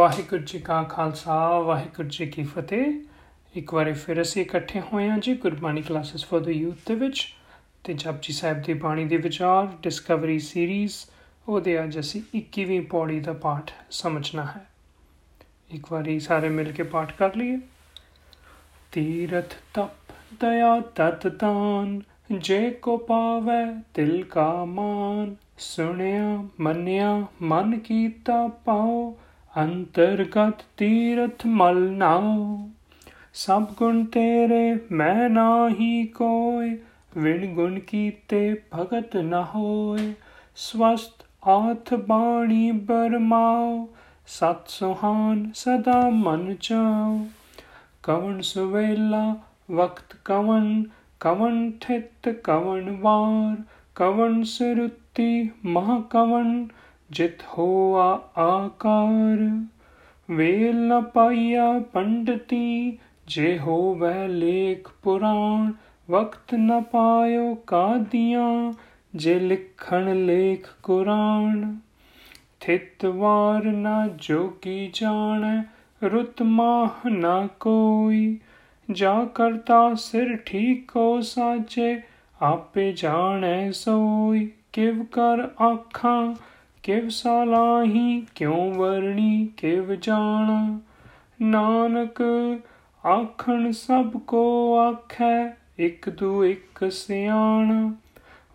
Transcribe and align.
ਵਾਹਿਗੁਰੂ 0.00 0.42
ਜੀ 0.42 0.58
ਕਾ 0.58 0.82
ਖਾਲਸਾ, 0.82 1.58
ਵਾਹਿਗੁਰੂ 1.58 2.08
ਜੀ 2.08 2.26
ਕੀ 2.26 2.42
ਫਤਿਹ। 2.42 3.00
ਇੱਕ 3.54 3.74
ਵਾਰੀ 3.74 3.92
ਫਿਰ 3.92 4.22
ਅਸੀਂ 4.22 4.42
ਇਕੱਠੇ 4.42 4.80
ਹੋਏ 4.80 5.08
ਹਾਂ 5.08 5.18
ਜੀ 5.18 5.34
Gurbani 5.34 5.82
classes 5.82 6.24
for 6.24 6.44
the 6.44 6.48
youth 6.48 6.76
ਦੇ 6.86 6.94
ਵਿੱਚ 6.94 7.34
ਤੇ 7.84 7.94
ਜਪਜੀ 7.94 8.32
ਸਾਹਿਬ 8.32 8.62
ਦੀ 8.62 8.74
ਬਾਣੀ 8.74 9.04
ਦੇ 9.04 9.16
ਵਿਚਾਰ 9.16 9.68
ਡਿਸਕਵਰੀ 9.82 10.38
ਸੀਰੀਜ਼ 10.38 10.94
ਉਹਦੇ 11.48 11.84
ਅੱਜ 11.84 11.98
ਅਸੀਂ 11.98 12.22
21ਵੀਂ 12.36 12.80
ਪੌੜੀ 12.80 13.20
ਦਾ 13.20 13.32
ਪਾਠ 13.32 13.70
ਸਮਝਣਾ 13.90 14.44
ਹੈ। 14.44 14.66
ਇੱਕ 15.70 15.92
ਵਾਰੀ 15.92 16.20
ਸਾਰੇ 16.20 16.48
ਮਿਲ 16.48 16.72
ਕੇ 16.72 16.82
ਪਾਠ 16.82 17.12
ਕਰ 17.12 17.36
ਲਈਏ। 17.36 17.58
ਤੀਰਥ 18.92 19.54
ਤਪ, 19.74 20.12
ਦਇਆ, 20.40 20.80
ਤਤ 20.80 21.26
ਦਾਨ, 21.26 22.00
ਜੇ 22.38 22.70
ਕੋ 22.70 22.96
ਪਾਵੇ 22.96 23.82
ਦਿਲ 23.94 24.24
ਕਾ 24.24 24.64
ਮਾਨ, 24.64 25.36
ਸੁਣਿਆ, 25.58 26.44
ਮੰਨਿਆ, 26.60 27.26
ਮਨ 27.42 27.78
ਕੀਤਾ 27.78 28.48
ਪਾਓ 28.48 29.16
ਅੰਤਰਗਤ 29.56 30.64
ਤੀਰਥ 30.76 31.46
ਮਲ 31.46 31.90
ਨਾਉ, 31.90 32.58
ਸਭ 33.34 33.66
ਗੁਣ 33.76 34.04
ਤੇਰੇ 34.04 34.78
ਮੈਂ 34.90 35.30
ਨਾਹੀ 35.30 36.06
ਕੋਇ, 36.06 36.76
ਵਿਣ 37.16 37.54
ਗੁਣ 37.54 37.78
ਕੀਤੇ 37.78 38.62
ਭਗਤ 38.74 39.16
ਨ 39.16 39.44
ਹੋਏ 39.54 40.14
ਸਵਸਤ 40.56 41.24
ਆਥ 41.48 41.94
ਬਾਣੀ 41.94 42.70
ਬਰਮਾਉ, 42.70 43.86
ਸਤ 44.26 44.68
ਸੁਹਾਨ 44.68 45.50
ਸਦਾ 45.54 46.10
ਮਨ 46.10 46.54
ਚਾਉ। 46.54 47.18
ਕਵਣ 48.02 48.40
ਸੁਵੇਲਾ 48.40 49.36
ਵਕਤ 49.70 50.16
ਕਵਣ 50.24 50.82
ਕਵਣ 51.20 51.70
ਠਿਤ 51.70 52.28
ਕਵਣ 52.28 52.96
ਵਾਰ, 53.00 53.62
ਕਵਣ 53.94 54.42
ਸਰੁੱਤੀ 54.42 55.50
ਮਹਾ 55.64 56.02
ਕਵਣ 56.10 56.66
ਜਿਤ 57.10 57.42
ਹੋਆ 57.58 58.30
ਆਕਾਰ, 58.38 59.64
ਵੇਲ 60.30 60.76
ਨ 60.76 61.02
ਪਾਈਆ 61.02 61.78
ਪੰਡਤੀ, 61.92 62.98
ਜੇ 63.26 63.58
ਹੋਵੇ 63.58 64.28
ਲੇਖ 64.28 64.88
ਪੁਰਾਣ, 65.02 65.72
ਵਕਤ 66.10 66.54
ਨ 66.54 66.82
ਪਾਇਓ 66.82 67.54
ਕਾਦੀਆਂ, 67.54 68.72
ਜੇ 69.14 69.40
ਲਿਖਣ 69.40 70.26
ਲੇਖ 70.26 70.68
ਕੁਰਾਨ। 70.82 71.78
ਥਿਤ 72.60 73.04
ਵਾਰ 73.04 73.64
ਨਾ 73.64 74.08
ਜੋਗੀ 74.16 74.90
ਜਾਣੈ, 74.94 75.62
ਰੁਤ 76.06 76.42
ਮਾਹ 76.42 77.08
ਨਾ 77.08 77.48
ਕੋਈ। 77.60 78.38
ਜਾ 78.92 79.24
ਕਰਤਾ 79.24 79.94
ਸਿਰ 79.94 80.36
ਠੀਕ 80.36 80.92
ਕੋ 80.92 81.20
ਸਾਚੇ, 81.20 82.02
ਆਪੇ 82.42 82.92
ਜਾਣੈ 82.92 83.70
ਸੋਈ। 83.70 84.50
ਕਿਵ 84.72 85.04
ਕਰ 85.04 85.62
ਆਖਾਂ 85.62 86.34
ਕਿਵ 86.82 87.08
ਸਾਲਾਹੀ, 87.08 88.26
ਕਿਉ 88.34 88.70
ਵਰਣੀ, 88.70 89.48
ਕਿਵ 89.56 89.94
ਜਾਣਾ? 89.94 90.80
ਨਾਨਕ, 91.42 92.22
ਆਖਣ 93.06 93.70
ਸਭ 93.70 94.12
ਕੋ 94.12 94.76
ਆਖੈ, 94.78 95.56
ਇਕ 95.78 96.10
ਦੂ 96.10 96.44
ਇਕ 96.44 96.92
ਸਿਆਣਾ। 96.92 97.94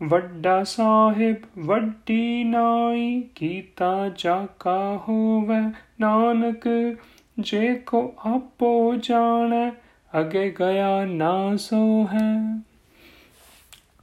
ਵੱਡਾ 0.04 0.64
ਸਾਹਿਬ, 0.64 1.36
ਵੱਡੀ 1.58 2.44
ਨਾਈ, 2.44 3.24
ਕੀਤਾ 3.36 4.10
ਜਾ 4.18 4.48
ਕਾ 4.60 5.04
ਹੋਵੇ? 5.10 5.72
ਨਾਨਕ, 6.00 6.68
ਜੇ 7.40 7.76
ਕੋ 7.76 8.14
ਆਪੋ 8.26 8.96
ਜਾਣੈ, 8.96 9.72
ਅਗੇ 10.22 10.56
ਗਿਆ 10.60 11.06
ਨਾ 11.06 11.56
ਸੋ 11.56 12.08
ਹੈ 12.14 12.62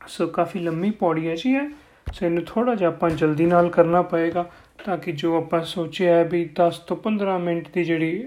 ਸੋ 0.08 0.26
ਕਾਫੀ 0.26 0.58
ਲੰਮੀ 0.58 0.90
ਪੌੜੀ 0.90 1.28
ਹੈ 1.28 1.34
ਜੀ 1.34 1.54
ਹੈ। 1.54 1.70
ਸੋ 2.12 2.24
ਇਹਨੂੰ 2.26 2.44
ਥੋੜਾ 2.44 2.74
ਜਿਹਾ 2.74 2.88
ਆਪਾਂ 2.90 3.10
ਜਲਦੀ 3.10 3.46
ਨਾਲ 3.46 3.68
ਕਰਨਾ 3.70 4.02
ਪਏਗਾ 4.02 4.50
ਤਾਂ 4.84 4.96
ਕਿ 4.98 5.12
ਜੋ 5.12 5.36
ਆਪਾਂ 5.36 5.62
ਸੋਚਿਆ 5.64 6.14
ਹੈ 6.16 6.24
ਵੀ 6.24 6.44
10 6.60 6.78
ਤੋਂ 6.86 6.96
15 7.04 7.38
ਮਿੰਟ 7.38 7.68
ਦੀ 7.74 7.84
ਜਿਹੜੀ 7.84 8.26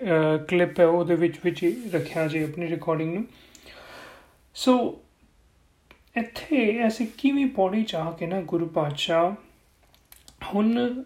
ਕਲਿੱਪ 0.50 0.80
ਹੈ 0.80 0.86
ਉਹਦੇ 0.88 1.16
ਵਿੱਚ 1.16 1.40
ਵਿੱਚ 1.44 1.64
ਹੀ 1.64 1.76
ਰੱਖਿਆ 1.94 2.28
ਜੇ 2.28 2.44
ਆਪਣੀ 2.44 2.68
ਰਿਕਾਰਡਿੰਗ 2.68 3.14
ਨੂੰ। 3.14 3.26
ਸੋ 4.56 4.78
ਇੱਥੇ 6.18 6.88
ਅਸੀਂ 6.88 7.08
ਕਿਵੇਂ 7.18 7.46
ਪੌੜੀ 7.46 7.84
ਚਾਹ 7.84 8.12
ਕੇ 8.12 8.28
ਨਾ 8.28 8.42
ਗੁਰੂ 8.42 8.68
ਪਾਤਸ਼ਾਹ, 8.68 9.32
ਹੁਣ 10.54 11.04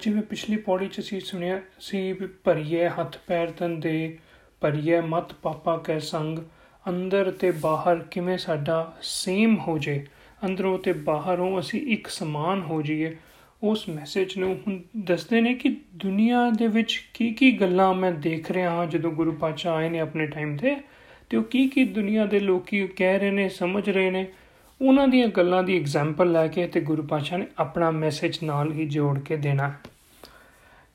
ਜਿਵੇਂ 0.00 0.22
ਪਿਛਲੀ 0.22 0.56
ਪੌੜੀ 0.56 0.88
ਚ 0.88 1.00
ਅਸੀਂ 1.00 1.20
ਸੁਣਿਆ 1.20 1.60
ਸੀ 1.80 2.12
ਵੀ 2.12 2.26
ਭਰੀਏ 2.44 2.88
ਹੱਥ 2.90 3.18
ਪੈਰ 3.26 3.50
ਤੰਦੇ 3.50 4.18
ਭਰੀਏ 4.62 5.00
ਮਤ 5.02 5.32
ਪਾਪਾ 5.42 5.76
ਕੈ 5.76 5.98
ਸੰਗ, 5.98 6.38
ਅੰਦਰ 6.86 7.30
ਤੇ 7.30 7.50
ਬਾਹਰ 7.50 7.98
ਕਿਵੇਂ 8.10 8.38
ਸਾਡਾ 8.38 8.92
ਸੇਮ 9.02 9.56
ਹੋ 9.58 9.78
ਜੇ। 9.78 10.04
ਅੰਦਰੋਂ 10.46 10.78
ਤੇ 10.78 10.92
ਬਾਹਰੋਂ 10.92 11.60
ਅਸੀਂ 11.60 11.82
ਇੱਕ 11.86 12.06
ਸਮਾਨ 12.06 12.60
ਹੋ 12.60 12.82
ਜਾਈਏ। 12.82 13.16
ਉਸ 13.62 13.88
ਮੈਸੇਜ 13.88 14.38
ਨੂੰ 14.38 14.60
ਹੁਣ 14.66 14.78
ਦੱਸਦੇ 14.96 15.40
ਨੇ 15.40 15.54
ਕਿ 15.54 15.76
ਦੁਨੀਆ 15.94 16.50
ਦੇ 16.50 16.66
ਵਿੱਚ 16.66 17.04
ਕੀ 17.14 17.30
ਕੀ 17.30 17.52
ਗੱਲਾਂ 17.52 17.94
ਮੈਂ 17.94 18.12
ਦੇਖ 18.12 18.50
ਰਿਹਾ 18.50 18.70
ਹਾਂ 18.70 18.86
ਜਦੋਂ 18.86 19.12
ਗੁਰੂ 19.12 19.32
ਪਾਤਸ਼ਾਹ 19.32 19.76
ਆਏ 19.76 19.88
ਨੇ 19.88 20.00
ਆਪਣੇ 20.00 20.26
ਟਾਈਮ 20.26 20.56
ਤੇ 20.56 20.76
ਤੇ 21.30 21.36
ਉਹ 21.36 21.42
ਕੀ 21.42 21.68
ਕੀ 21.68 21.84
ਦੁਨੀਆ 21.84 22.26
ਦੇ 22.26 22.40
ਲੋਕੀ 22.40 22.86
ਕਹਿ 22.86 23.18
ਰਹੇ 23.18 23.30
ਨੇ, 23.30 23.48
ਸਮਝ 23.48 23.90
ਰਹੇ 23.90 24.10
ਨੇ। 24.10 24.26
ਉਹਨਾਂ 24.82 25.08
ਦੀਆਂ 25.08 25.28
ਗੱਲਾਂ 25.28 25.62
ਦੀ 25.62 25.76
ਐਗਜ਼ਾਮਪਲ 25.76 26.32
ਲੈ 26.32 26.48
ਕੇ 26.48 26.66
ਤੇ 26.66 26.80
ਗੁਰੂ 26.80 27.02
ਪਾਤਸ਼ਾਹ 27.02 27.38
ਨੇ 27.38 27.46
ਆਪਣਾ 27.58 27.90
ਮੈਸੇਜ 27.90 28.38
ਨਾਲ 28.44 28.72
ਹੀ 28.72 28.86
ਜੋੜ 28.86 29.18
ਕੇ 29.18 29.36
ਦੇਣਾ। 29.36 29.74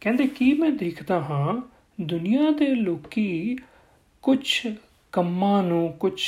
ਕਹਿੰਦੇ, 0.01 0.27
ਕੀ 0.27 0.53
ਮੈਂ 0.53 0.69
ਦੇਖਦਾ 0.69 1.19
ਹਾਂ, 1.19 1.69
ਦੁਨੀਆ 2.01 2.51
ਦੇ 2.51 2.75
ਲੋਕੀ 2.75 3.57
ਕੁਝ 4.21 4.67
ਕੰਮਾਂ 5.11 5.63
ਨੂੰ 5.63 5.93
ਕੁਝ 5.99 6.21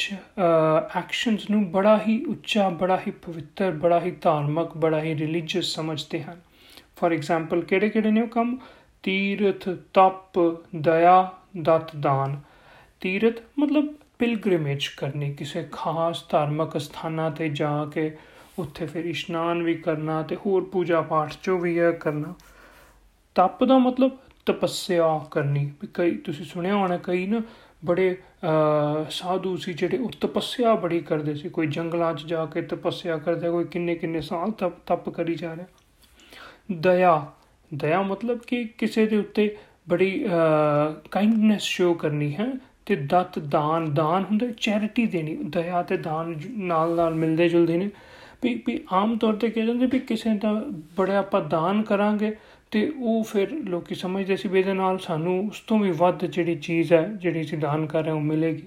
ਐਕਸ਼ਨਸ 0.98 1.50
ਨੂੰ 1.50 1.72
ਬੜਾ 1.72 2.00
ਹੀ 2.08 2.24
ਉੱਚਾ, 2.26 2.70
ਬੜਾ 2.70 3.00
ਹੀ 3.08 3.12
ਪਵਿੱਤਰ, 3.12 3.72
ਬੜਾ 3.72 4.00
ਹੀ 4.00 4.12
ਧਾਰਮਿਕ, 4.12 4.78
ਬੜਾ 4.78 5.02
ਹੀ 5.02 5.16
ਰਿਲੀਜੀਅਸ 5.16 5.66
ਸਮਝਦੇ 5.66 6.24
ਹਨ। 6.24 6.40
ਫੋਰ 6.98 7.14
ਐਗਜ਼ਾਮਪਲ 7.14 7.62
ਕਿਹੜੇ 7.62 7.90
ਕਿਹੜੇ 7.90 8.12
ਨੇ 8.12 8.22
ਉਹ 8.22 8.28
ਕੰਮ? 8.28 8.58
ਤੀਰਥ, 9.04 9.70
ਤਪ, 9.94 10.40
ਦਇਆ, 10.76 11.32
ਦਤ, 11.62 11.96
ਦਾਨ। 11.96 12.40
ਤੀਰਥ 13.02 13.36
ਮਤਲਬ 13.60 13.94
ਪਿਲਗ੍ਰਿਮੇਜ 14.20 14.88
ਕਰਨੀ, 14.98 15.34
ਕਿਸੇ 15.34 15.68
ਖਾਸ 15.72 16.24
ਧਾਰਮਿਕ 16.30 16.78
ਸਥਾਨਾਂ 16.78 17.30
ਤੇ 17.32 17.50
ਜਾ 17.50 17.86
ਕੇ 17.86 18.16
ਉੱਥੇ 18.60 18.86
ਫਿਰ 18.86 19.06
ਇਸ਼ਨਾਨ 19.06 19.64
ਵੀ 19.64 19.74
ਕਰਨਾ 19.76 20.22
ਤੇ 20.24 20.36
ਹੋਰ 20.36 20.64
ਪੂਜਾ 20.64 21.02
ਪਾਠ 21.02 21.34
ਜੋ 21.44 21.58
ਵੀ 21.58 21.80
ਹੈ 21.80 21.92
ਕਰਨਾ। 21.92 22.34
ਤਪ 23.36 23.64
ਦਾ 23.64 23.78
ਮਤਲਬ 23.78 24.18
ਤਪੱਸਿਆ 24.46 25.20
ਕਰਨੀ। 25.32 25.66
ਵੀ 25.82 25.88
ਕਈ, 25.94 26.16
ਤੁਸੀਂ 26.18 26.46
ਸੁਣਿਆ 26.46 26.76
ਹੋਣਾ 26.76 26.98
ਕਈ 27.04 27.26
ਨਾ 27.28 27.42
ਬੜੇ 27.84 28.16
ਸਾਧੂ 29.10 29.56
ਸੀ 29.58 29.74
ਜਿਹੜੇ 29.74 29.98
ਉਹ 29.98 30.12
ਤਪੱਸਿਆ 30.22 30.74
ਬੜੀ 30.76 31.00
ਕਰਦੇ 31.00 31.34
ਸੀ। 31.36 31.50
ਕੋਈ 31.50 31.68
ਜੰਗਲਾਂ 31.68 32.14
'ਚ 32.14 32.26
ਜਾ 32.26 32.46
ਕੇ 32.46 32.62
ਤਪੱਸਿਆ 32.62 33.18
ਕਰਦਾ 33.18 33.52
ਕੋਈ 33.52 33.66
ਕਿੰਨੇ 33.66 33.96
ਕਿੰਨੇ 33.96 34.22
ਸਾਲ 34.22 34.52
ਤਪ 34.52 34.80
ਤਪ 34.88 35.10
ਕਰੀ 35.10 35.36
ਜਾ 35.36 35.56
ਰਿਹਾ। 35.56 35.66
ਦਇਆ 36.72 37.26
ਦਇਆ 37.72 38.02
ਮਤਲਬ 38.02 38.40
ਕਿ 38.48 38.64
ਕਿਸੇ 38.78 39.06
ਦੇ 39.06 39.18
ਉੱਤੇ 39.18 39.56
ਬੜੀ 39.90 40.26
ਕਾਈਂਡਨੈਸ 41.12 41.62
ਸ਼ੋ 41.62 41.94
ਕਰਨੀ 41.94 42.34
ਹੈ 42.36 42.48
ਤੇ 42.86 42.96
ਦਤ, 42.96 43.40
ਦਾਨ 43.40 43.94
ਦਾਨ 43.94 44.24
ਹੁੰਦਾ 44.24 44.48
ਚੈਰਿਟੀ 44.58 45.06
ਦੇਣੀ, 45.08 45.36
ਦਇਆ 45.36 45.82
ਤੇ 45.84 45.98
ਦਾਨ 45.98 46.36
ਨਾਲ 46.58 46.96
ਨਾਲ 46.96 47.16
ਮਿਲਦੇ 47.16 47.50
ਜੁਲਦੇ 47.50 47.78
ਨੇ। 47.78 47.90
ਵੀ 48.44 48.54
ਵੀ 48.68 48.80
ਆਮ 48.94 49.18
ਤੌਰ 49.18 49.36
ਤੇ 49.36 49.50
ਕਿਹਾ 49.50 49.66
ਜਾਂਦਾ 49.66 49.86
ਵੀ 49.86 50.00
ਕਿਸੇ 50.00 50.34
ਦਾ 50.38 50.54
ਬੜਾ 50.98 51.18
ਆਪਾਂ 51.18 51.42
ਦਾਨ 51.42 51.82
ਕਰਾਂਗੇ 51.84 52.36
ਤੇ 52.72 52.94
ਉਹ 53.00 53.24
ਫਿਰ 53.24 53.52
ਲੋਕੀ 53.52 53.96
ਸਮਝਦੇ 53.96 54.36
ਸੀ 54.36 54.50
ਵੀ 54.50 54.60
ਇਹਦੇ 54.60 54.74
ਨਾਲ 54.74 54.98
ਸਾਨੂੰ 54.98 55.48
ਉਸ 55.48 55.60
ਤੋਂ 55.60 55.80
ਵੀ 55.80 55.92
ਵੱਧ 55.92 56.26
ਜਿਹੜੀ 56.26 56.56
ਚੀਜ਼ 56.56 56.94
ਹੈ, 56.94 57.08
ਜਿਹੜੀ 57.22 57.42
ਅਸੀਂ 57.42 57.58
ਦਾਨ 57.58 57.86
ਕਰ 57.86 58.04
ਰਹੇ 58.04 58.12
ਉਹ 58.12 58.22
ਮਿਲੇਗੀ। 58.22 58.64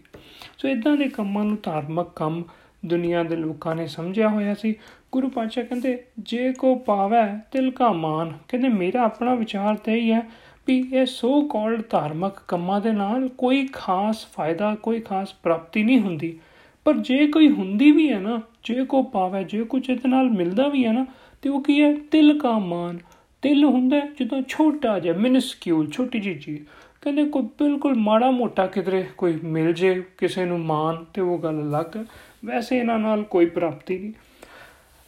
ਸੋ 0.59 0.69
ਇਦਾਂ 0.69 0.97
ਦੇ 0.97 1.09
ਕੰਮਾਂ 1.09 1.45
ਨੂੰ 1.45 1.59
ਧਾਰਮਿਕ 1.63 2.07
ਕੰਮ 2.17 2.45
ਦੁਨੀਆ 2.87 3.23
ਦੇ 3.23 3.37
ਲੋਕਾਂ 3.37 3.77
ਨੇ 3.77 3.87
ਸਮਝਿਆ 3.87 4.29
ਹੋਇਆ 4.29 4.55
ਸੀ। 4.55 4.75
ਗੁਰੂ 5.13 5.29
ਪਾਤਸ਼ਾਹ 5.29 5.65
ਕਹਿੰਦੇ, 5.65 6.05
ਜੇ 6.19 6.53
ਕੋ 6.53 6.75
ਪਾਵੇ 6.75 7.39
ਤਿਲ 7.53 7.71
ਕਾ 7.71 7.93
ਮਾਨ। 7.93 8.33
ਕਹਿੰਦੇ, 8.49 8.69
ਮੇਰਾ 8.69 9.03
ਆਪਣਾ 9.03 9.35
ਵਿਚਾਰ 9.35 9.75
ਤੇ 9.75 9.95
ਹੀ 9.95 10.13
ਹੈ 10.13 10.31
ਵੀ 10.67 10.91
ਇਹ 10.93 11.07
ਸੋ 11.07 11.49
ਕਾਲਡ 11.49 11.83
ਧਾਰਮਿਕ 11.91 12.33
ਕੰਮਾਂ 12.49 12.81
ਦੇ 12.81 12.93
ਨਾਲ 12.93 13.29
ਕੋਈ 13.29 13.69
ਖਾਸ 13.73 14.27
ਫਾਇਦਾ, 14.27 14.75
ਕੋਈ 14.75 15.01
ਖਾਸ 15.01 15.35
ਪ੍ਰਾਪਤੀ 15.43 15.83
ਨਹੀਂ 15.83 16.01
ਹੁੰਦੀ। 16.01 16.39
ਪਰ 16.85 16.95
ਜੇ 16.97 17.27
ਕੋਈ 17.27 17.49
ਹੁੰਦੀ 17.49 17.91
ਵੀ 17.91 18.13
ਹੈ 18.13 18.19
ਨਾ, 18.19 18.41
ਜੇ 18.65 18.85
ਕੋ 18.85 19.03
ਪਾਵੇ, 19.03 19.45
ਜੇ 19.45 19.65
ਕੁਝ 19.65 19.91
ਇਹਦੇ 19.91 20.09
ਨਾਲ 20.09 20.31
ਮਿਲਦਾ 20.31 20.69
ਵੀ 20.69 20.87
ਹੈ 20.87 20.93
ਨਾ, 20.93 21.07
ਤੇ 21.43 21.49
ਉਹ 21.49 21.63
ਕੀ 21.63 21.83
ਹੈ? 21.83 21.95
ਤਿਲ 21.95 22.39
ਕਾ 22.39 22.59
ਮਾਨ। 22.59 22.99
ਤਿਲ 23.43 23.65
ਹੁੰਦਾ 23.65 24.01
ਜਦੋਂ 24.21 24.43
ਛੋਟਾ 24.49 24.99
ਜਿਹਾ 24.99 25.15
ਮਿਨਿਸਕਿਊਲ 25.19 25.91
ਛੋਟੀ 25.91 26.21
ਜੀ 26.21 26.35
ਚੀਜ਼, 26.35 26.61
ਕਹਿੰਦੇ 27.03 27.25
ਕੋਈ 27.25 27.43
ਬਿਲਕੁਲ 27.59 27.95
ਮਾੜਾ 27.99 28.31
ਮੋਟਾ 28.31 28.67
ਕਿਧਰੇ 28.67 29.05
ਕੋਈ 29.19 29.39
ਮਿਲ 29.45 29.73
ਜੇ, 29.73 30.03
ਕਿਸੇ 30.19 30.45
ਨੂੰ 30.45 30.59
ਮਾਨ 30.61 31.05
ਤੇ 31.15 31.21
ਉਹ 31.21 31.39
ਗੱਲ 31.39 31.61
ਅਲੱਗ, 31.63 31.97
ਵੈਸੇ 32.45 32.79
ਇਹਨਾਂ 32.79 32.99
ਨਾਲ 32.99 33.23
ਕੋਈ 33.31 33.47
ਪ੍ਰਾਪਤੀ 33.47 33.99
ਨਹੀਂ। 33.99 34.13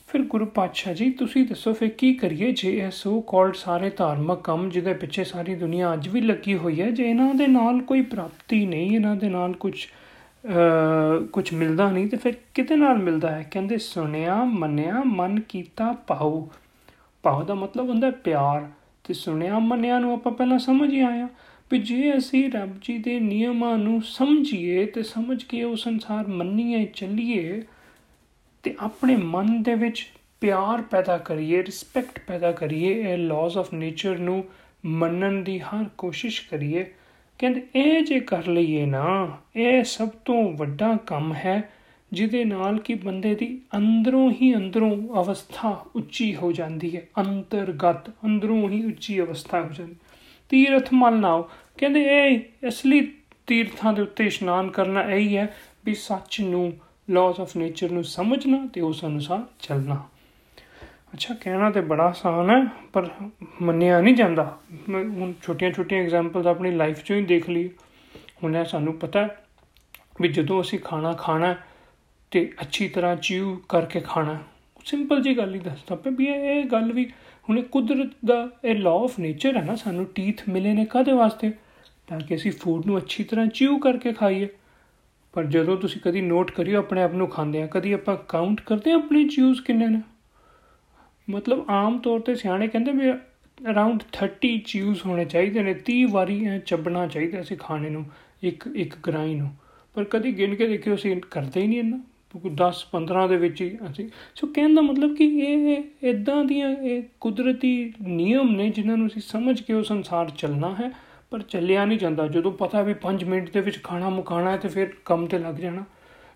ਫਿਰ 0.09 0.23
ਗੁਰੂ 0.23 0.47
ਪਾਤਸ਼ਾਹ 0.47 0.95
ਜੀ, 0.95 1.11
ਤੁਸੀਂ 1.11 1.45
ਦੱਸੋ 1.47 1.73
ਫਿਰ 1.73 1.89
ਕੀ 1.99 2.13
ਕਰੀਏ 2.15 2.51
ਜੇ 2.53 2.77
ਇਹ 2.79 2.91
ਸੋ 2.91 3.21
ਕਾਲਡ 3.21 3.55
ਸਾਰੇ 3.55 3.91
ਧਾਰਮਿਕ 3.91 4.39
ਕੰਮ 4.45 4.69
ਜਿਹਦੇ 4.71 4.93
ਪਿੱਛੇ 4.95 5.25
ਸਾਰੀ 5.25 5.55
ਦੁਨੀਆ 5.55 5.93
ਅੱਜ 5.93 6.09
ਵੀ 6.09 6.21
ਲੱਗੀ 6.21 6.55
ਹੋਈ 6.55 6.81
ਹੈ, 6.81 6.91
ਜੇ 6.91 7.09
ਇਹਨਾਂ 7.11 7.35
ਦੇ 7.35 7.47
ਨਾਲ 7.47 7.81
ਕੋਈ 7.83 8.03
ਪ੍ਰਾਪਤੀ 8.03 8.65
ਨਹੀਂ, 8.67 8.95
ਇਹਨਾਂ 8.95 9.17
ਦੇ 9.17 9.29
ਨਾਲ 9.29 9.53
ਕੁਝ 9.55 9.75
ਕੁਝ 11.33 11.53
ਮਿਲਦਾ 11.55 11.91
ਨਹੀਂ, 11.91 12.07
ਤੇ 12.09 12.17
ਫਿਰ 12.17 12.35
ਕਿਤੇ 12.55 12.77
ਨਾਲ 12.77 12.99
ਮਿਲਦਾ 12.99 13.31
ਹੈ? 13.31 13.47
ਕਹਿੰਦੇ 13.51 13.79
ਸੁਣਿਆ, 13.79 14.43
ਮੰਨਿਆ, 14.45 15.03
ਮਨ 15.07 15.41
ਕੀਤਾ 15.49 15.93
ਪਾਉ 16.07 16.47
ਭਾਵ 17.25 17.45
ਦਾ 17.47 17.55
ਮਤਲਬ 17.55 17.89
ਹੁੰਦਾ 17.89 18.11
ਪਿਆਰ। 18.11 18.71
ਤੇ 19.05 19.15
ਸੁਣਿਆ, 19.15 19.59
ਮੰਨਿਆ 19.59 19.99
ਨੂੰ 19.99 20.13
ਆਪਾਂ 20.13 20.33
ਪਹਿਲਾਂ 20.33 20.59
ਸਮਝ 20.59 20.93
ਹੀ 20.93 21.01
ਆਇਆ 21.01 21.29
ਵੀ 21.71 21.79
ਜੇ 21.79 22.17
ਅਸੀਂ 22.17 22.53
ਰੱਬ 22.53 22.79
ਜੀ 22.83 22.99
ਦੇ 22.99 23.21
ਨਿਯਮਾਂ 23.21 23.79
ਨੂੰ 23.79 24.03
ਸਮਝੀਏ 24.03 24.87
ਤੇ 24.87 25.03
ਸਮਝ 25.03 25.43
ਕੇ 25.43 25.63
ਉਹ 25.65 25.77
ਸੰਸਾਰ 25.77 26.27
ਮੰਨੀਏ, 26.27 26.85
ਚੱਲੀਏ 26.85 27.63
ਤੇ 28.63 28.75
ਆਪਣੇ 28.81 29.17
ਮਨ 29.17 29.63
ਦੇ 29.63 29.75
ਵਿੱਚ 29.75 30.11
ਪਿਆਰ 30.41 30.83
ਪੈਦਾ 30.83 31.19
ਕਰੀਏ 31.19 31.63
ਰਿਸਪੈਕਟ 31.63 32.21
ਪੈਦਾ 32.27 32.53
ਕਰੀਏ, 32.53 33.13
ਇਹ 33.13 33.19
ਲਾਜ਼ 33.19 33.59
ਆਫ 33.59 33.75
ਨੇਚਰ 33.75 34.19
ਨੂੰ 34.19 34.45
ਮੰਨਣ 34.87 35.43
ਦੀ 35.43 35.59
ਹਰ 35.61 35.85
ਕੋਸ਼ਿਸ਼ 35.99 36.49
ਕਰੀਏ। 36.51 36.87
ਕਹਿੰਦੇ, 37.39 37.67
ਇਹ 37.77 38.03
ਜੇ 38.03 38.21
ਕਰ 38.21 38.47
ਲਈਏ 38.47 38.87
ਨਾ, 38.87 39.39
ਇਹ 39.57 39.85
ਸਭ 39.85 40.09
ਤੋਂ 40.09 40.53
ਵੱਡਾ 40.53 40.97
ਕੰਮ 41.07 41.35
ਹੈ 41.35 41.71
ਜਿਹਦੇ 42.15 42.45
ਨਾਲ 42.45 42.79
ਕਿ 42.79 42.95
ਬੰਦੇ 42.95 43.35
ਦੀ 43.35 43.47
ਅੰਦਰੋਂ 43.77 44.31
ਹੀ 44.33 44.55
ਅੰਦਰੋਂ 44.55 44.91
ਅਵਸਥਾ 45.23 45.71
ਉੱਚੀ 45.97 46.35
ਹੋ 46.37 46.53
ਜਾਂਦੀ 46.53 46.95
ਹੈ, 46.97 47.03
ਅੰਤਰਗਤ 47.19 48.11
ਅੰਦਰੋਂ 48.25 48.69
ਹੀ 48.71 48.85
ਉੱਚੀ 48.87 49.21
ਅਵਸਥਾ 49.21 49.61
ਹੋ 49.63 49.69
ਜਾਂਦੀ 49.69 49.95
ਤੀਰਥ 50.51 50.93
ਮਲ 50.93 51.19
ਨਾਓ, 51.21 51.43
ਕਹਿੰਦੇ 51.79 52.05
ਇਹ 52.07 52.69
ਅਸਲੀ 52.69 53.01
ਤੀਰਥਾਂ 53.47 53.93
ਦੇ 53.93 54.03
ਉੱਤੇ 54.03 54.27
ਇਸ਼ਨਾਨ 54.27 54.71
ਕਰਨਾ 54.71 55.03
ਇਹੀ 55.05 55.37
ਹੈ 55.37 55.55
ਵੀ 55.85 55.95
ਸੱਚ 55.95 56.41
ਨੂੰ 56.41 56.73
ਲਾਜ਼ 57.09 57.41
ਆਫ 57.41 57.57
ਨੇਚਰ 57.57 57.91
ਨੂੰ 57.91 58.05
ਸਮਝਣਾ 58.05 58.67
ਤੇ 58.73 58.81
ਉਸ 58.81 59.05
ਅਨੁਸਾਰ 59.05 59.43
ਚੱਲਣਾ। 59.61 60.03
ਅੱਛਾ, 61.15 61.35
ਕਹਿਣਾ 61.35 61.71
ਤੇ 61.71 61.81
ਬੜਾ 61.81 62.05
ਆਸਾਨ 62.05 62.51
ਹੈ, 62.51 62.65
ਪਰ 62.93 63.09
ਮੰਨਿਆ 63.63 64.01
ਨਹੀਂ 64.01 64.15
ਜਾਂਦਾ। 64.15 64.45
ਹੁਣ 64.89 65.33
ਛੋਟੀਆਂ 65.43 65.71
ਛੋਟੀਆਂ 65.73 66.03
ਐਗਜ਼ਾਮਪਲਸ 66.03 66.47
ਆਪਣੀ 66.47 66.71
ਲਾਈਫ 66.71 66.99
'ਚੋਂ 66.99 67.17
ਹੀ 67.17 67.25
ਦੇਖ 67.25 67.49
ਲਈ 67.51 67.69
ਹੁਣ 68.43 68.57
ਇਹ 68.57 68.65
ਸਾਨੂੰ 68.65 68.95
ਪਤਾ 68.99 69.29
ਵੀ 70.21 70.29
ਜਦੋਂ 70.29 70.61
ਅਸੀਂ 70.61 70.79
ਖਾਣਾ 70.79 71.13
ਖਾਣਾ 71.13 71.55
ਤੇ 72.35 72.53
ਅੱਛੀ 72.61 72.89
ਤਰ੍ਹਾਂ 72.89 73.17
ਚਿਊ 73.17 73.57
ਕਰਕੇ 73.69 74.01
ਖਾਣਾ। 74.01 74.39
ਸਿੰਪਲ 74.85 75.23
ਜੀ 75.23 75.37
ਗੱਲ 75.37 75.55
ਹੀ 75.55 75.61
ਦੱਸਦਾ 75.61 75.95
ਪਿਆ 75.95 76.13
ਵੀ 76.17 76.27
ਇਹ 76.27 76.65
ਗੱਲ 76.65 76.93
ਵੀ 76.93 77.13
ਹੁਣ 77.49 77.63
ਕੁਦਰਤ 77.63 78.11
ਦਾ 78.25 78.51
ਇਹ 78.65 78.75
ਲਾਅ 78.75 78.93
ਆਫ 78.93 79.19
ਨੇਚਰ 79.21 79.57
ਹੈ 79.57 79.65
ਨਾ, 79.65 79.75
ਸਾਨੂੰ 79.75 80.07
ਟੀਥ 80.07 80.43
ਮਿਲੇ 80.49 80.73
ਨੇ 80.73 80.85
ਕਾਦੇ 80.85 81.13
ਵਾਸਤੇ? 81.13 81.53
ਤਾਂ 82.07 82.21
ਕਿ 82.21 82.35
ਅਸੀਂ 82.35 82.53
ਫੂਡ 82.53 82.87
ਨੂੰ 82.87 82.99
ਅੱਛੀ 82.99 83.25
ਤਰ੍ਹਾਂ 83.25 83.47
ਚਿਊ 83.47 83.79
ਕਰਕੇ 83.79 84.13
ਖਾਈਏ। 84.13 84.49
ਪਰ 85.33 85.45
ਜਦੋਂ 85.45 85.77
ਤੁਸੀਂ 85.77 86.01
ਕਦੀ 86.01 86.21
ਨੋਟ 86.21 86.51
ਕਰਿਓ, 86.51 86.79
ਆਪਣੇ 86.79 87.03
ਆਪ 87.03 87.13
ਨੂੰ 87.13 87.29
ਖਾਂਦੇ 87.29 87.63
ਆ, 87.63 87.67
ਕਦੀ 87.67 87.93
ਆਪਾਂ 87.93 88.17
ਕਾਊਂਟ 88.17 88.61
ਕਰਦੇ 88.61 88.93
ਆ 88.93 88.95
ਆਪਣੇ 88.95 89.29
ਚਿਊਜ਼ 89.29 89.63
ਕਿੰਨੇ 89.63 89.87
ਨੇ? 89.87 90.01
ਮਤਲਬ 91.31 91.65
ਆਮ 91.69 91.99
ਤੌਰ 91.99 92.21
ਤੇ 92.21 92.35
ਸਿਆਣੇ 92.35 92.69
ਕਹਿੰਦੇ 92.69 92.93
ਵੀ 92.93 93.13
ਅਰਾਊਂਡ 93.71 94.01
30 94.13 94.59
ਚਿਊਜ਼ 94.67 95.01
ਹੋਣੇ 95.07 95.25
ਚਾਹੀਦੇ 95.25 95.63
ਨੇ 95.63 95.75
30 95.75 96.05
ਵਾਰੀ 96.05 96.47
ਐ 96.47 96.59
ਚੱਬਣਾ 96.59 97.07
ਚਾਹੀਦਾ 97.07 97.43
ਸੀ 97.43 97.57
ਖਾਣੇ 97.57 97.91
ਨੂੰ, 97.91 98.07
ਇੱਕ 98.43 98.65
ਇੱਕ 98.77 98.95
ਗ੍ਰਾਈ 99.07 99.35
ਨੂੰ। 99.35 99.51
ਪਰ 99.95 100.05
ਕਦੀ 100.05 100.39
ਗਿਣ 100.39 100.55
ਕੇ 100.55 100.69
ਦੇਖਿਓ, 100.69 100.95
ਅਸੀਂ 100.95 101.23
ਕਰਦੇ 101.31 101.61
ਹੀ 101.61 101.67
ਨਹੀਂ 101.67 102.01
ਇਹਨਾਂ 102.35 102.57
10 102.57 102.85
15 102.93 103.29
ਦੇ 103.29 103.37
ਵਿੱਚ 103.37 103.63
ਹੀ 103.63 103.79
ਅਸੀਂ, 103.91 104.09
ਸੋ 104.35 104.47
ਕਹਿਣ 104.47 104.75
ਦਾ 104.75 104.81
ਮਤਲਬ 104.81 105.17
ਕਿ 105.17 105.25
ਇਹ 105.25 105.83
ਇਦਾਂ 106.03 106.45
ਦੀਆਂ 106.45 106.71
ਇਹ 106.71 107.03
ਕੁਦਰਤੀ 107.21 107.93
ਨਿਯਮ 108.03 108.51
ਨੇ 108.51 108.71
ਜਿਨ੍ਹਾਂ 108.71 108.97
ਨੂੰ 108.97 109.07
ਅਸੀਂ 109.07 109.23
ਸਮਝ 109.23 109.61
ਕੇ 109.61 109.73
ਉਹ 109.73 109.83
ਸੰਸਾਰ 109.83 110.31
ਚੱਲਣਾ 110.31 110.75
ਹੈ, 110.81 110.91
ਪਰ 111.31 111.43
ਚੱਲਿਆ 111.43 111.85
ਨਹੀਂ 111.85 111.99
ਜਾਂਦਾ। 111.99 112.27
ਜਦੋਂ 112.27 112.53
ਪਤਾ 112.53 112.83
ਵੀ 112.83 112.95
5 112.95 113.25
ਮਿੰਟ 113.25 113.51
ਦੇ 113.51 113.61
ਵਿੱਚ 113.61 113.83
ਖਾਣਾ 113.83 114.09
ਮੁਕਾਣਾ 114.09 114.51
ਹੈ 114.51 114.57
ਤੇ 114.57 114.69
ਫਿਰ 114.69 114.93
ਕੰਮ 115.05 115.27
ਤੇ 115.27 115.39
ਲੱਗ 115.39 115.55
ਜਾਣਾ। 115.55 115.85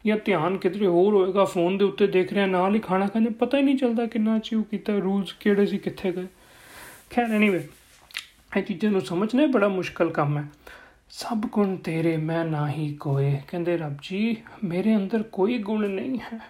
ਜਾਂ 0.06 0.16
ਧਿਆਨ 0.24 0.56
ਕਿਧਰੇ 0.56 0.86
ਹੋਰ 0.86 1.14
ਹੋਏਗਾ, 1.14 1.44
ਫੋਨ 1.44 1.78
ਦੇ 1.78 1.84
ਉੱਤੇ 1.84 2.06
ਦੇਖ 2.06 2.32
ਰਿਹਾ, 2.32 2.46
ਨਾਲ 2.46 2.74
ਹੀ 2.74 2.80
ਖਾਣਾ 2.80 3.06
ਖਾਂਦੇ, 3.06 3.30
ਪਤਾ 3.30 3.58
ਹੀ 3.58 3.62
ਨਹੀਂ 3.62 3.76
ਚੱਲਦਾ 3.76 4.06
ਕਿੰਨਾ 4.06 4.36
ਅਚੀਵ 4.36 4.62
ਕੀਤਾ, 4.62 4.98
ਰੂਲਸ 4.98 5.32
ਕਿਹੜੇ 5.32 5.66
ਸੀ, 5.66 5.78
ਕਿੱਥੇ 5.78 6.12
ਗਏ। 6.12 6.26
ਖੈਰ 7.10 7.30
ਐਨੀਵੇ 7.30 7.68
ਇਹ 8.56 8.62
ਚੀਜ਼ਾਂ 8.62 8.90
ਨੂੰ 8.90 9.00
ਸਮਝਣਾ 9.00 9.46
ਬੜਾ 9.46 9.68
ਮੁਸ਼ਕਲ 9.68 10.10
ਕੰਮ 10.10 10.38
ਹੈ। 10.38 10.44
ਸਭ 11.10 11.38
ਗੁਣ 11.52 11.76
ਤੇਰੇ 11.76 12.16
ਮੈਂ 12.16 12.44
ਨਾਹੀ 12.44 12.94
ਕੋਏ। 12.94 13.40
ਕਹਿੰਦੇ 13.50 13.76
ਰੱਬ 13.76 13.96
ਜੀ, 14.02 14.36
ਮੇਰੇ 14.64 14.96
ਅੰਦਰ 14.96 15.22
ਕੋਈ 15.22 15.58
ਗੁਣ 15.58 15.88
ਨਹੀਂ 15.88 16.18
ਹੈ। 16.18 16.40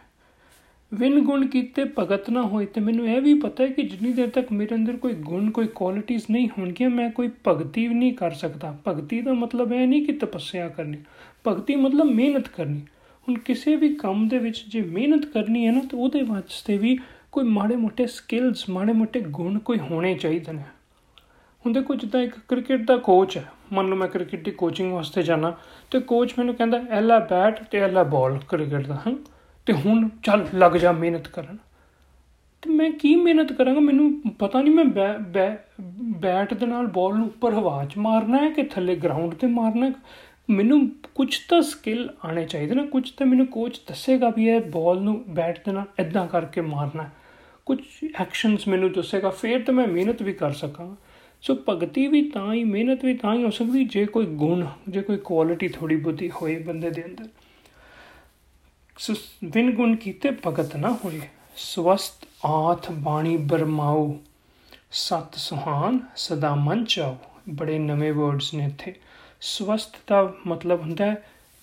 ਵਿਨ 0.94 1.20
ਗੁਣ 1.20 1.46
ਕੀਤੇ 1.46 1.84
ਭਗਤ 1.98 2.30
ਨਾ 2.30 2.42
ਹੋਏ 2.42 2.66
ਤੇ 2.66 2.80
ਮੈਨੂੰ 2.80 3.08
ਇਹ 3.08 3.20
ਵੀ 3.20 3.34
ਪਤਾ 3.34 3.64
ਹੈ 3.64 3.68
ਕਿ 3.68 3.82
ਜਿੰਨੀ 3.82 4.12
ਦੇਰ 4.12 4.28
ਤੱਕ 4.28 4.52
ਮੇਰੇ 4.52 4.74
ਅੰਦਰ 4.74 4.96
ਕੋਈ 4.96 5.12
ਗੁਣ, 5.12 5.50
ਕੋਈ 5.50 5.66
ਕੁਆਲਿਟੀਆਂ 5.66 6.20
ਨਹੀਂ 6.30 6.48
ਹੋਣਗੀਆਂ, 6.48 6.90
ਮੈਂ 6.90 7.10
ਕੋਈ 7.10 7.30
ਭਗਤੀ 7.48 7.88
ਵੀ 7.88 7.94
ਨਹੀਂ 7.94 8.12
ਕਰ 8.12 8.30
ਸਕਦਾ। 8.30 8.78
ਭਗਤੀ 8.88 9.20
ਦਾ 9.20 9.32
ਮਤਲਬ 9.32 9.72
ਇਹ 9.72 9.86
ਨਹੀਂ 9.86 10.06
ਕਿ 10.06 10.12
ਤਪੱਸਿਆ 10.12 10.68
ਕਰਨੀ। 10.68 10.98
ਭਗਤੀ 11.46 11.76
ਮਤਲਬ 11.76 12.06
ਮਿਹਨਤ 12.06 12.48
ਕਰਨੀ। 12.48 12.80
ਹੁਣ 13.28 13.38
ਕਿਸੇ 13.38 13.76
ਵੀ 13.76 13.94
ਕੰਮ 13.94 14.28
ਦੇ 14.28 14.38
ਵਿੱਚ 14.38 14.64
ਜੇ 14.68 14.82
ਮਿਹਨਤ 14.82 15.26
ਕਰਨੀ 15.26 15.66
ਹੈ 15.66 15.72
ਨਾ, 15.72 15.80
ਤਾਂ 15.80 15.98
ਉਹਦੇ 15.98 16.22
ਵਾਸਤੇ 16.22 16.78
ਵੀ 16.78 16.98
ਕੋਈ 17.32 17.44
ਮਾੜੇ 17.44 17.76
ਮੋਟੇ 17.76 18.06
ਸਕਿੱਲਸ 18.06 18.70
ਮਾੜੇ 18.70 18.92
ਮੋਟੇ 18.92 19.20
ਗੁਣ 19.20 19.58
ਕੋਈ 19.58 19.78
ਹੋਣੇ 19.78 20.14
ਚਾਹੀਦੇ 20.14 20.52
ਨੇ। 20.52 20.62
ਹੁਣ 21.68 21.72
ਦੇਖੋ 21.74 21.94
ਜਿੱਦਾਂ 21.94 22.20
ਇੱਕ 22.20 22.34
ਕ੍ਰਿਕਟ 22.48 22.82
ਦਾ 22.82 22.96
ਕੋਚ 22.96 23.36
ਹੈ, 23.36 23.44
ਮੰਨ 23.72 23.88
ਲਓ 23.88 23.96
ਮੈਂ 23.96 24.06
ਕ੍ਰਿਕਟ 24.08 24.42
ਦੀ 24.44 24.50
ਕੋਚਿੰਗ 24.50 24.92
ਵਾਸਤੇ 24.92 25.22
ਜਾਣਾ 25.22 25.52
ਤੇ 25.90 25.98
ਕੋਚ 26.00 26.32
ਮੈਨੂੰ 26.38 26.54
ਕਹਿੰਦਾ 26.54 26.80
ਐਲਾ 26.90 27.18
ਬੈਟ 27.30 27.62
ਤੇ 27.62 27.78
ਐਲਾ 27.78 28.02
ਬਾਲ 28.04 28.38
ਕ੍ਰਿਕਟ 28.48 28.86
ਦਾ, 28.86 28.94
ਹਾਂ? 28.94 29.12
ਤੇ 29.66 29.72
ਹੁਣ 29.74 30.08
ਚੱਲ 30.22 30.46
ਲੱਗ 30.54 30.72
ਜਾ 30.72 30.92
ਮਿਹਨਤ 30.92 31.28
ਕਰਨ। 31.28 31.56
ਤੇ 32.62 32.70
ਮੈਂ 32.70 32.90
ਕੀ 32.90 33.14
ਮਿਹਨਤ 33.16 33.52
ਕਰਾਂਗਾ? 33.52 33.80
ਮੈਨੂੰ 33.80 34.20
ਪਤਾ 34.38 34.62
ਨਹੀਂ 34.62 34.74
ਮੈਂ 34.74 34.84
ਬੈਟ 36.20 36.54
ਦੇ 36.54 36.66
ਨਾਲ 36.66 36.86
ਬਾਲ 36.86 37.14
ਨੂੰ 37.16 37.26
ਉੱਪਰ 37.26 37.52
ਹਵਾ 37.54 37.84
'ਚ 37.84 37.98
ਮਾਰਨਾ 37.98 38.38
ਹੈ 38.38 38.50
ਕਿ 38.50 38.62
ਥੱਲੇ 38.62 38.96
ਗਰਾਊਂਡ 38.96 39.34
ਤੇ 39.34 39.46
ਮਾਰਨਾ 39.48 39.86
ਹੈ? 39.86 39.92
ਮੈਨੂੰ 40.50 40.80
ਕੁਝ 41.14 41.36
ਤਾਂ 41.48 41.60
ਸਕਿੱਲ 41.62 42.08
ਆਣੇ 42.24 42.44
ਚਾਹੀਦੇ 42.44 42.74
ਨਾ 42.74 42.84
ਕੁਝ 42.86 43.10
ਤਾਂ 43.10 43.26
ਮੈਨੂੰ 43.26 43.46
ਕੋਚ 43.48 43.80
ਦੱਸੇਗਾ 43.88 44.30
ਵੀ 44.36 44.48
ਇਹ 44.48 44.60
ਬਾਲ 44.70 45.02
ਨੂੰ 45.02 45.22
ਬੈਟ 45.28 45.58
ਦੇ 45.66 45.72
ਨਾਲ 45.72 45.84
ਇਦਾਂ 45.98 46.26
ਕਰਕੇ 46.26 46.60
ਮਾਰਨਾ 46.60 47.08
ਕੁਝ 47.66 47.78
ਐਕਸ਼ਨਸ 48.20 48.66
ਮੈਨੂੰ 48.68 48.90
ਦੱਸੇਗਾ, 48.92 49.30
ਫਿਰ 49.30 49.62
ਤਾਂ 49.62 49.74
ਮੈਂ 49.74 49.86
ਮਿਹਨਤ 49.86 50.22
ਵੀ 50.22 50.32
ਕਰ 50.32 50.52
ਸਕਾਂਗਾ। 50.52 50.96
ਸੋ 51.42 51.56
ਭਗਤੀ 51.68 52.06
ਵੀ 52.06 52.30
ਤਾਂ 52.30 52.54
ਹੀ, 52.54 52.64
ਮਿਹਨਤ 52.64 53.04
ਵੀ 53.04 53.14
ਤਾਂ 53.14 53.34
ਹੀ 53.34 53.44
ਹੋ 53.44 53.50
ਸਕਦੀ 53.50 53.84
ਜੇ 53.84 54.06
ਕੋਈ 54.06 54.26
ਗੁਣ, 54.26 54.66
ਜੇ 54.88 55.02
ਕੋਈ 55.02 55.16
ਕੁਆਲਿਟੀ 55.16 55.68
ਥੋੜੀ 55.68 55.96
ਬੁੱਧੀ 55.96 56.30
ਹੋਏ 56.30 56.58
ਬੰਦੇ 56.58 56.90
ਦੇ 56.90 57.04
ਅੰਦਰ। 57.04 57.28
ਸੋ 58.98 59.14
ਵਿਨ 59.44 59.74
ਗੁਣ 59.74 59.96
ਕੀਤੇ 59.96 60.30
ਭਗਤ 60.46 60.76
ਨਾ 60.76 60.98
ਹੋਏ। 61.04 61.20
ਸਵਸਤ 61.56 62.28
ਆਥ 62.46 62.92
ਬਾਣੀ 62.92 63.36
ਬਰਮਾਉ, 63.36 64.16
ਸਤ 64.92 65.34
ਸੁਹਾਨ 65.34 66.00
ਸਦਾ 66.16 66.54
ਮਨ 66.54 66.84
ਚਾਉ। 66.84 67.16
ਬੜੇ 67.48 67.78
ਨਵੇਂ 67.78 68.12
ਵਰਡਸ 68.12 68.54
ਨੇ 68.54 68.64
ਇੱਥੇ। 68.64 68.94
ਸਵਸਤ 69.40 69.96
ਦਾ 70.06 70.34
ਮਤਲਬ 70.46 70.80
ਹੁੰਦਾ 70.80 71.14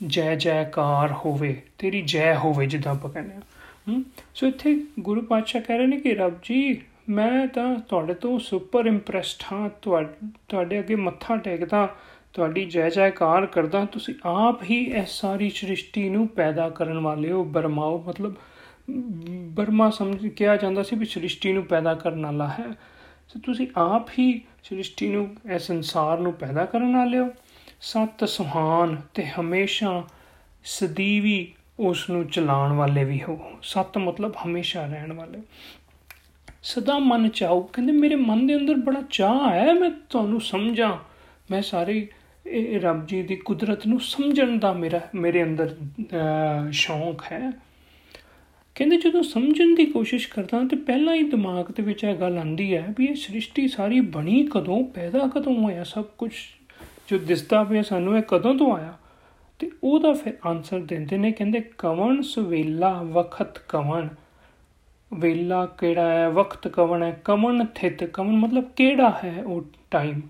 ਜੈ 0.08 0.36
ਜੈਕਾਰ 0.36 1.12
ਹੋਵੇ, 1.12 1.62
ਤੇਰੀ 1.78 2.02
ਜੈ 2.02 2.36
ਹੋਵੇ 2.36 2.66
ਜਿੱਦਾਂ 2.66 2.92
ਆਪਾਂ 2.92 3.12
ਕਹਿੰਦੇ 3.12 3.36
ਹਾਂ? 3.36 4.04
ਸੋ 4.36 4.48
ਇੱਥੇ 4.48 4.84
ਗੁਰੂ 5.00 5.22
ਪਾਤਸ਼ਾਹ 5.22 5.62
ਕਹਿ 5.62 5.78
ਰਹੇ 5.78 5.88
ਨੇ 5.88 5.98
ਕਿ 5.98 6.14
ਰੱਬ 6.14 6.34
ਜੀ 6.44 6.82
ਮੈਂ 7.10 7.48
ਤਾਂ 7.48 7.76
ਤੁਹਾਡੇ 7.76 8.14
ਤੋਂ 8.14 8.40
ਸੁਪਰ 8.40 8.86
ਇੰਪ੍ਰੈਸਡ 8.86 9.44
ਹਾਂ। 9.52 9.70
ਤੁਹਾਡੇ 10.48 10.80
ਅੱਗੇ 10.80 10.96
ਮੱਥਾ 10.96 11.38
ਟੇਕਦਾ, 11.38 11.96
ਤੁਹਾਡੀ 12.34 12.66
ਜੈ 12.66 12.90
ਜੈਕਾਰ 12.90 13.46
ਕਰਦਾ। 13.46 13.86
ਤੁਸੀਂ 13.86 14.16
ਆਪ 14.26 14.64
ਹੀ 14.64 14.84
ਇਸ 14.84 15.10
ਸਾਰੀ 15.10 15.50
ਸ੍ਰਿਸ਼ਟੀ 15.50 16.10
ਨੂੰ 16.10 16.28
ਪੈਦਾ 16.28 16.70
ਕਰਨ 16.70 17.00
ਵਾਲੇ 17.00 17.32
ਹੋ। 17.32 17.44
ਬਰਮਾਓ 17.44 18.04
ਮਤਲਬ, 18.08 18.36
ਬਰਮਾ 19.30 19.90
ਸਮਝ, 19.90 20.28
ਕਿਹਾ 20.28 20.56
ਜਾਂਦਾ 20.56 20.84
ਸੀ 20.84 20.96
ਵੀ 20.96 21.06
ਸ੍ਰਿਸ਼ਟੀ 21.06 21.54
ਨੂੰ 21.54 21.64
ਪੈਦਾ 21.64 21.94
ਕਰਨ 21.94 22.26
ਵਾਲਾ 22.26 22.48
ਹੈ। 22.48 22.68
ਸੋ 23.28 23.40
ਤੁਸੀਂ 23.44 23.68
ਆਪ 23.78 24.10
ਹੀ 24.20 24.42
ਸ੍ਰਿਸ਼ਟੀ 24.64 25.10
ਨੂੰ 25.10 25.36
ਇਸ 25.52 25.62
ਸੰਸਾਰ 25.62 26.20
ਨੂੰ 26.20 26.34
ਪੈਦਾ 26.34 26.66
ਕਰਨ 26.66 26.96
ਵਾਲੇ 26.96 27.20
ਹੋ। 27.20 27.30
ਸਤ 27.82 28.30
ਸੁਹਾਨ 28.30 29.02
ਤੇ 29.14 29.26
ਹਮੇਸ਼ਾ 29.26 30.04
ਸਦੀਵੀ 30.64 31.54
ਉਸ 31.80 32.10
ਨੂੰ 32.10 32.28
ਚਲਾਉਣ 32.28 32.74
ਵਾਲੇ 32.74 33.04
ਵੀ 33.04 33.24
ਹੋ। 33.24 33.52
ਸਤ 33.64 33.98
ਮਤਲਬ 33.98 34.34
ਹਮੇਸ਼ਾ 34.46 34.86
ਰਹਿਣ 34.86 35.14
ਵਾਲੇ। 35.14 35.42
ਸਦਾ 36.66 37.00
ਮਨ 37.00 37.30
ਚਾਹੋ 37.30 37.62
ਕਹਿੰਦੇ, 37.62 37.94
ਮੇਰੇ 37.94 38.16
ਮਨ 38.16 38.48
ਦੇ 38.48 38.56
ਅੰਦਰ 38.56 38.74
ਬੜਾ 38.74 39.04
ਚਾਹ 39.10 39.50
ਹੈ 39.50 39.74
ਮੈਂ 39.74 39.92
ਤੁਹਾਨੂੰ 40.10 40.42
ਸਮਝਾਂ। 40.42 40.98
ਮੈਂ 41.52 41.62
ਸਾਰੇ 41.62 42.08
ਇਹ 42.46 42.82
ਰੱਬ 42.82 43.08
ਜੀ 43.08 43.24
ਦੀ 43.24 43.36
ਕੁਦਰਤ 43.36 43.88
ਨੂੰ 43.88 44.00
ਸਮਝਣ 44.00 44.60
ਦਾ 44.60 44.74
ਮੇਰਾ, 44.74 45.02
ਮੇਰੇ 45.16 45.44
ਅੰਦਰ 45.44 45.76
ਸ਼ੌਂਕ 46.72 47.22
ਹੈ। 47.32 47.52
ਕਹਿੰਦੇ, 48.76 48.98
ਜਦੋਂ 48.98 49.24
ਸਮਝਣ 49.24 49.76
ਦੀ 49.76 49.86
ਕੋਸ਼ਿਸ਼ 49.86 50.28
ਕਰਦਾ 50.28 50.68
ਤੇ 50.68 50.76
ਪਹਿਲਾਂ 50.76 51.16
ਹੀ 51.16 51.24
ਦਿਮਾਗ 51.24 51.72
ਦੇ 51.72 51.84
ਵਿੱਚ 51.84 52.04
ਇਹ 52.04 52.16
ਗੱਲ 52.16 52.38
ਆਂਦੀ 52.38 52.76
ਹੈ 52.76 52.94
ਵੀ 52.98 53.06
ਇਹ 53.06 53.16
ਸ੍ਰਿਸ਼ਟੀ 53.16 53.68
ਸਾਰੀ 53.68 54.00
ਬਣੀ 54.00 54.48
ਕਦੋਂ, 54.52 54.84
ਪੈਦਾ 54.84 55.20
ਕਦੋਂ 55.20 55.56
ਹੋਇਆ, 55.56 55.84
ਸਭ 55.84 56.06
ਕੁਝ 56.18 56.32
ਜੋ 57.08 57.18
ਦਿਸਦਾ 57.18 57.64
ਪਿਆ 57.64 57.82
ਸਾਨੂੰ, 57.82 58.18
ਇਹ 58.18 58.24
ਕਦੋਂ 58.28 58.56
ਤੋਂ 58.56 58.78
ਆਇਆ? 58.78 58.94
ਤੇ 59.60 59.72
ਉਹਦਾ 59.84 60.14
ਫਿਰ 60.14 60.34
ਆਨਸਰ 60.46 60.80
ਦਿੰਦੇ 60.80 61.18
ਨੇ, 61.18 61.32
ਕਹਿੰਦੇ, 61.32 61.64
ਕਵਣ 61.78 62.22
ਸੁਵੇਲਾ 62.22 63.04
ਵਖਤ 63.04 63.58
ਕਵਣ? 63.58 64.08
ਵੇਲਾ 65.16 65.66
ਕਿਹੜਾ 65.66 66.10
ਹੈ, 66.10 66.30
ਵਕਤ 66.30 66.68
ਕਵਣ 66.68 67.04
ਹੈ 67.04 67.22
ਕਵਣ 67.26 67.66
ਥਿਤ 67.76 68.04
ਕਵਣ 68.04 68.32
ਮਤਲਬ 68.32 68.64
ਕਿਹੜਾ 68.76 69.20
ਹੈ 69.24 69.44
ਉਹ 69.44 69.66
ਟਾਈਮ 69.92 70.22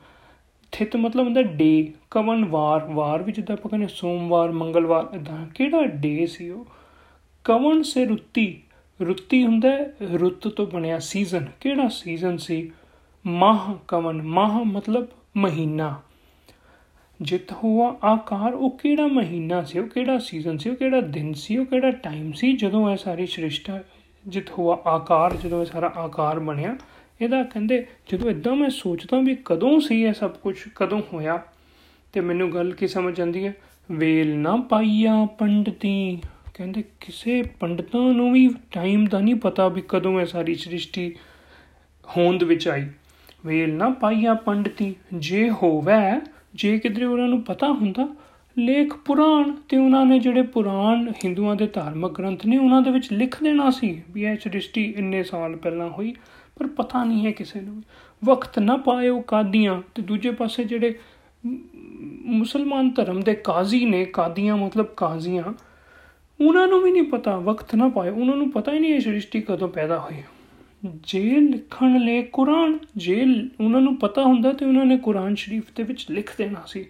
ਥਿਤ 0.71 0.95
ਮਤਲਬ 0.95 1.25
ਹੁੰਦਾ 1.25 1.41
ਡੇ 1.41 1.93
ਕਵਨ 2.11 2.45
ਵਾਰ 2.45 2.85
ਵਾਰ 2.85 3.23
ਵੀ 3.23 3.31
ਜਿੱਦਾਂ 3.31 3.55
ਆਪਾਂ 3.55 3.69
ਕਹਿੰਦੇ 3.69 3.87
ਸੋਮਵਾਰ, 3.87 4.51
ਮੰਗਲਵਾਰ 4.51 5.15
ਇਦਾਂ 5.15 5.47
ਕਿਹੜਾ 5.47 5.85
ਡੇ 5.85 6.27
ਸੀ 6.27 6.49
ਉਹ? 6.49 6.67
ਕਵਨ 7.43 7.83
ਸੇ 7.83 8.05
ਰੁੱਤੀ 8.05 8.61
ਰੁੱਤੀ 9.01 9.43
ਹੁੰਦਾ 9.43 9.69
ਰੁੱਤ 10.13 10.47
ਤੋਂ 10.47 10.67
ਬਣਿਆ 10.67 10.99
ਸੀਜ਼ਨ 10.99 11.47
ਕਿਹੜਾ 11.61 11.87
ਸੀਜ਼ਨ 11.87 12.37
ਸੀ? 12.37 12.71
ਮਾਹ 13.27 13.73
ਕਵਨ 13.87 14.21
ਮਾਹ 14.21 14.63
ਮਤਲਬ 14.65 15.07
ਮਹੀਨਾ। 15.37 16.01
ਜਿਤ 17.21 17.51
ਹੋਆ 17.51 17.97
ਆਕਾਰ, 18.03 18.53
ਉਹ 18.53 18.77
ਕਿਹੜਾ 18.77 19.07
ਮਹੀਨਾ 19.07 19.63
ਸੀ, 19.63 19.79
ਉਹ 19.79 19.87
ਕਿਹੜਾ 19.87 20.19
ਸੀਜ਼ਨ 20.19 20.57
ਸੀ, 20.57 20.69
ਉਹ 20.69 20.75
ਕਿਹੜਾ 20.75 21.01
ਦਿਨ 21.01 21.33
ਸੀ, 21.33 21.57
ਉਹ 21.57 21.65
ਕਿਹੜਾ 21.65 21.91
ਟਾਈਮ 21.91 22.31
ਸੀ, 22.31 22.53
ਜਦੋਂ 22.53 22.91
ਇਹ 22.91 22.97
ਸਾਰੀ 22.97 23.25
ਸ੍ਰਿਸ਼ਟਾ 23.25 23.79
ਜਿਤ 24.27 24.49
ਹੋਆ 24.49 24.81
ਆਕਾਰ, 24.85 25.35
ਜਦੋਂ 25.35 25.61
ਇਹ 25.61 25.65
ਸਾਰਾ 25.65 25.93
ਆਕਾਰ 25.97 26.39
ਬਣਿਆ, 26.39 26.75
ਇਹਦਾ 27.21 27.43
ਕਹਿੰਦੇ, 27.43 27.87
ਜਦੋਂ 28.11 28.31
ਇਦਾਂ 28.31 28.55
ਮੈਂ 28.55 28.69
ਸੋਚਦਾ 28.69 29.19
ਵੀ 29.19 29.37
ਕਦੋਂ 29.45 29.79
ਸੀ 29.79 30.03
ਇਹ 30.03 30.13
ਸਭ 30.13 30.31
ਕੁਝ 30.31 30.55
ਕਦੋਂ 30.75 31.01
ਹੋਇਆ, 31.13 31.43
ਤੇ 32.13 32.21
ਮੈਨੂੰ 32.21 32.53
ਗੱਲ 32.53 32.73
ਕੀ 32.73 32.87
ਸਮਝ 32.87 33.21
ਆਉਂਦੀ 33.21 33.47
ਹੈ? 33.47 33.55
ਵੇਲ 33.91 34.37
ਨਾ 34.37 34.55
ਪਾਈਆ 34.55 35.25
ਪੰਡਤੀ। 35.25 36.21
ਕਹਿੰਦੇ, 36.53 36.83
ਕਿਸੇ 36.99 37.41
ਪੰਡਤਾਂ 37.41 38.13
ਨੂੰ 38.13 38.33
ਵੀ 38.33 38.49
ਟਾਈਮ 38.71 39.05
ਦਾ 39.05 39.19
ਨਹੀਂ 39.19 39.35
ਪਤਾ 39.35 39.67
ਵੀ 39.67 39.83
ਕਦੋਂ 39.87 40.21
ਇਹ 40.21 40.25
ਸਾਰੀ 40.25 40.55
ਸ੍ਰਿਸ਼ਟੀ 40.55 41.15
ਹੋਂਦ 42.17 42.43
ਵਿੱਚ 42.43 42.67
ਆਈ। 42.67 42.89
ਵੇਲ 43.45 43.73
ਨਾ 43.73 43.89
ਪਾਈਆ 43.89 44.33
ਪੰਡਤੀ, 44.33 44.95
ਜੇ 45.13 45.49
ਹੋਵੇ, 45.49 46.21
ਜੇ 46.55 46.79
ਕਿਧਰੇ 46.79 47.05
ਉਹਨਾਂ 47.05 47.27
ਨੂੰ 47.27 47.41
ਪਤਾ 47.41 47.67
ਹੁੰਦਾ 47.67 48.15
ਲੇਖ 48.57 48.93
ਪੁਰਾਣ 48.95 49.51
ਤੇ 49.69 49.77
ਉਹਨਾਂ 49.77 50.05
ਨੇ 50.05 50.19
ਜਿਹੜੇ 50.19 50.41
ਪੁਰਾਣ 50.41 51.11
ਹਿੰਦੂਆਂ 51.25 51.55
ਦੇ 51.55 51.67
ਧਾਰਮਿਕ 51.67 52.11
ਗ੍ਰੰਥ 52.11 52.45
ਨੇ 52.45 52.57
ਉਹਨਾਂ 52.57 52.81
ਦੇ 52.81 52.91
ਵਿੱਚ 52.91 53.11
ਲਿਖ 53.13 53.43
ਦੇਣਾ 53.43 53.69
ਸੀ। 53.69 54.01
ਵੀ 54.11 54.23
ਇਹ 54.23 54.35
ਸ੍ਰਿਸ਼ਟੀ 54.35 54.83
ਇੰਨੇ 54.97 55.23
ਸਾਲ 55.23 55.55
ਪਹਿਲਾਂ 55.55 55.89
ਹੋਈ, 55.89 56.13
ਪਰ 56.57 56.67
ਪਤਾ 56.67 57.03
ਨਹੀਂ 57.03 57.25
ਹੈ 57.25 57.31
ਕਿਸੇ 57.31 57.61
ਨੂੰ। 57.61 57.83
ਵਕਤ 58.25 58.59
ਨਾ 58.59 58.77
ਪਾਇਓ 58.77 59.19
ਕਾਦੀਆਂ 59.21 59.81
ਤੇ 59.95 60.01
ਦੂਜੇ 60.01 60.31
ਪਾਸੇ 60.31 60.63
ਜਿਹੜੇ 60.63 60.93
ਮੁਸਲਮਾਨ 62.25 62.89
ਧਰਮ 62.89 63.21
ਦੇ 63.21 63.33
ਕਾਜ਼ੀ 63.33 63.85
ਨੇ, 63.85 64.05
ਕਾਦੀਆਂ 64.05 64.57
ਮਤਲਬ 64.57 64.85
ਕਾਜ਼ੀਆਂ, 64.97 65.53
ਉਹਨਾਂ 66.39 66.67
ਨੂੰ 66.67 66.81
ਵੀ 66.81 66.91
ਨਹੀਂ 66.91 67.03
ਪਤਾ, 67.03 67.37
ਵਕਤ 67.39 67.75
ਨਾ 67.75 67.87
ਪਾਇਓ। 67.87 68.15
ਉਹਨਾਂ 68.15 68.35
ਨੂੰ 68.35 68.51
ਪਤਾ 68.51 68.73
ਹੀ 68.73 68.79
ਨਹੀਂ 68.79 68.93
ਇਹ 68.93 68.99
ਸ੍ਰਿਸ਼ਟੀ 68.99 69.41
ਕਦੋਂ 69.41 69.67
ਪੈਦਾ 69.67 69.99
ਹੋਈ। 69.99 70.21
ਜੇ 71.03 71.39
ਲਿਖਣ 71.39 71.99
ਲਈ 71.99 72.23
ਕੁਰਾਨ, 72.23 72.77
ਜੇ 72.97 73.25
ਉਹਨਾਂ 73.61 73.81
ਨੂੰ 73.81 73.95
ਪਤਾ 73.95 74.23
ਹੁੰਦਾ 74.23 74.51
ਤੇ 74.53 74.65
ਉਹਨਾਂ 74.65 74.85
ਨੇ 74.85 74.97
ਕੁਰਾਨ 74.97 75.35
ਸ਼ਰੀਫ 75.35 75.63
ਦੇ 75.75 75.83
ਵਿੱਚ 75.83 76.05
ਲਿਖ 76.11 76.31
ਦੇਣਾ 76.37 76.63
ਸੀ। 76.67 76.85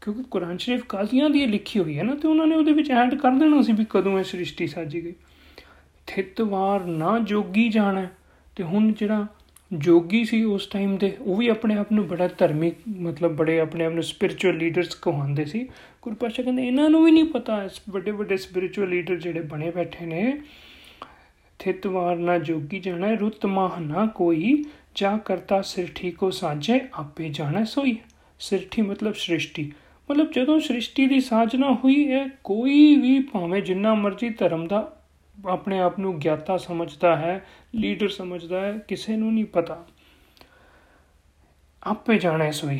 ਕਿਉਂਕਿ 0.00 0.22
ਕੁਰਾਨ 0.30 0.56
ਸ਼ਰੀਫ 0.58 0.84
ਕਾਜ਼ੀਆਂ 0.88 1.30
ਦੀ 1.30 1.46
ਲਿਖੀ 1.46 1.80
ਹੋਈ 1.80 1.98
ਹੈ 1.98 2.02
ਨਾ, 2.02 2.14
ਤੇ 2.14 2.28
ਉਹਨਾਂ 2.28 2.46
ਨੇ 2.46 2.56
ਉਹਦੇ 2.56 2.72
ਵਿੱਚ 2.72 2.90
ਐਡ 2.90 3.14
ਕਰ 3.14 3.30
ਦੇਣਾ 3.30 3.62
ਸੀ 3.62 3.72
ਵੀ 3.72 3.86
ਕਦੋਂ 3.90 4.18
ਇਹ 4.18 4.24
ਸ੍ਰਿਸ਼ਟੀ 4.24 4.66
ਸਾਜੀ 4.66 5.04
ਗਈ। 5.04 5.14
ਥਿਤਵਾਰ 6.06 6.84
ਨਾ 6.84 7.18
ਜੋਗੀ 7.18 7.68
ਜਾਣਾ, 7.68 8.08
ਤੇ 8.56 8.62
ਹੁਣ 8.62 8.92
ਜਿਹੜਾ 8.92 9.26
ਜੋਗੀ 9.72 10.24
ਸੀ 10.24 10.44
ਉਸ 10.44 10.66
ਟਾਈਮ 10.66 10.96
ਦੇ 10.96 11.16
ਉਹ 11.20 11.36
ਵੀ 11.36 11.48
ਆਪਣੇ 11.48 11.74
ਆਪ 11.74 11.92
ਨੂੰ 11.92 12.08
ਬੜਾ 12.08 12.28
ਧਰਮੀ, 12.28 12.72
ਮਤਲਬ 12.88 13.36
ਬੜੇ 13.36 13.60
ਆਪਣੇ 13.60 13.84
ਆਪ 13.84 13.92
ਨੂੰ 13.92 14.02
ਸਪਿਰਚੁਅਲ 14.02 14.56
ਲੀਡਰਸ 14.56 14.94
ਕਹਾਉਂਦੇ 14.94 15.44
ਸੀ। 15.44 15.68
ਗੁਰਪਾਸ਼ਾ 16.02 16.42
ਕਹਿੰਦੇ, 16.42 16.66
ਇਹਨਾਂ 16.66 16.90
ਨੂੰ 16.90 17.04
ਵੀ 17.04 17.10
ਨਹੀਂ 17.10 17.24
ਪਤਾ, 17.24 17.64
ਇਸ 17.64 17.80
ਵੱਡੇ 17.90 18.10
ਵੱਡੇ 18.10 18.36
ਸਪਿਰਚੁਅਲ 18.36 18.88
ਲੀਡਰ 18.88 19.16
ਜਿਹੜੇ 19.16 19.40
ਬਣੇ 19.40 19.70
ਬੈਠੇ 19.70 20.06
ਨੇ 20.06 20.40
ਥਿਤਵਾਰ 21.58 22.16
ਨਾ 22.16 22.38
ਜੋਗੀ 22.38 22.80
ਜਾਣਾ, 22.80 23.14
ਰੁੱਤ 23.14 23.46
ਮਾਹ 23.46 23.80
ਨਾ 23.80 24.06
ਕੋਈ, 24.06 24.64
ਜਾ 24.94 25.16
ਕਰਤਾ 25.16 25.62
ਸਿਰਠੀ 25.62 26.10
ਕੋ 26.10 26.30
ਸਾਜੇ 26.30 26.80
ਆਪੇ 26.94 27.28
ਜਾਣਾ 27.28 27.64
ਸੋਈ। 27.64 27.96
ਸਿਰਠੀ 28.40 28.82
ਮਤਲਬ 28.82 29.14
ਸ੍ਰਿਸ਼ਟੀ। 29.14 29.72
ਮਤਲਬ 30.10 30.32
ਜਦੋਂ 30.32 30.60
ਸ੍ਰਿਸ਼ਟੀ 30.60 31.06
ਦੀ 31.06 31.20
ਸਾਜਨਾ 31.20 31.72
ਹੋਈ 31.72 32.12
ਹੈ 32.12 32.28
ਕੋਈ 32.44 32.96
ਵੀ 32.96 33.20
ਭਾਵੇਂ 33.20 33.62
ਜਿੰਨਾ 33.62 33.94
ਮਰਜ਼ੀ 33.94 34.30
ਧਰਮ 34.30 34.66
ਦਾ 34.66 35.02
ਆਪਣੇ 35.48 35.78
ਆਪ 35.78 35.98
ਨੂੰ 35.98 36.18
ਗਿਆਤਾ 36.18 36.56
ਸਮਝਦਾ 36.56 37.16
ਹੈ, 37.16 37.46
ਲੀਡਰ 37.74 38.08
ਸਮਝਦਾ 38.08 38.60
ਹੈ, 38.60 38.78
ਕਿਸੇ 38.88 39.16
ਨੂੰ 39.16 39.34
ਨਹੀਂ 39.34 39.44
ਪਤਾ। 39.44 39.86
ਆਪੇ 41.84 42.18
ਜਾਣੇ 42.18 42.52
ਸੋਈ 42.52 42.78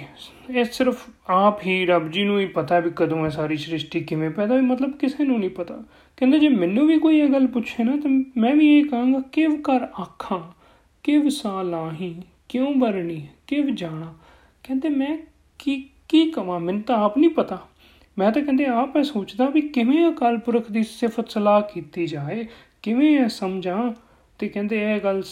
ਇਹ 0.50 0.64
ਸਿਰਫ 0.64 1.06
ਆਪ 1.28 1.66
ਹੀ 1.66 1.86
ਰੱਬ 1.86 2.10
ਜੀ 2.10 2.24
ਨੂੰ 2.24 2.40
ਹੀ 2.40 2.46
ਪਤਾ 2.46 2.80
ਵੀ 2.80 2.90
ਕਦੋਂ 2.96 3.24
ਇਹ 3.26 3.30
ਸਾਰੀ 3.30 3.56
ਸ੍ਰਿਸ਼ਟੀ 3.56 4.00
ਕਿਵੇਂ 4.00 4.30
ਪੈਦਾ 4.30 4.54
ਹੋਈ, 4.54 4.62
ਮਤਲਬ 4.62 4.92
ਕਿਸੇ 4.92 5.24
ਨੂੰ 5.24 5.38
ਨਹੀਂ 5.38 5.50
ਪਤਾ। 5.50 5.84
ਕਹਿੰਦੇ 6.16 6.38
ਜੇ 6.38 6.48
ਮੈਨੂੰ 6.48 6.86
ਵੀ 6.86 6.98
ਕੋਈ 6.98 7.18
ਇਹ 7.18 7.28
ਗੱਲ 7.28 7.46
ਪੁੱਛੇ 7.46 7.84
ਨਾ, 7.84 7.96
ਤਾਂ 7.96 8.24
ਮੈਂ 8.36 8.54
ਵੀ 8.54 8.78
ਇਹ 8.78 8.84
ਕਹਾਂਗਾ, 8.84 9.20
ਕਿਵ 9.20 9.62
ਕਰ 9.62 9.82
ਆਖਾਂ, 9.82 10.52
ਕਿਵ 11.02 11.28
ਸਾ 11.28 11.62
ਲਾਹੀ, 11.62 12.22
ਕਿਉਂ 12.48 12.74
ਬਰਣੀ 12.74 13.26
ਕਿਵ 13.46 13.74
ਜਾਣਾ? 13.74 14.14
ਕਹਿੰਦੇ 14.62 14.88
ਮੈਂ 14.88 15.18
ਕੀ 15.58 15.88
ਕੀ 16.10 16.30
ਕਵਾਂ, 16.30 16.60
ਮੈਨੂੰ 16.60 16.82
ਤਾਂ 16.82 16.96
ਆਪ 16.96 17.18
ਨਹੀਂ 17.18 17.30
ਪਤਾ। 17.30 17.58
ਮੈਂ 18.18 18.32
ਤਾਂ 18.32 18.42
ਕਹਿੰਦੇ 18.42 18.64
ਆਪ 18.66 18.96
ਇਹ 18.96 19.02
ਸੋਚਦਾ 19.02 19.48
ਵੀ 19.48 19.60
ਕਿਵੇਂ 19.60 20.08
ਅਕਾਲ 20.10 20.38
ਪੁਰਖ 20.38 20.70
ਦੀ 20.70 20.82
ਸਿਫਤ 20.82 21.30
ਸਲਾਹ 21.30 21.62
ਕੀਤੀ 21.62 22.06
ਜਾਏ, 22.06 22.46
ਕਿਵੇਂ 22.82 23.20
ਇਹ 23.20 23.28
ਸਮਝਾਂ। 23.28 23.92
ਤੇ 24.38 24.48
ਕਹਿੰਦੇ 24.48 24.94
ਇਹ 24.94 25.00
ਗੱਲ 25.00 25.22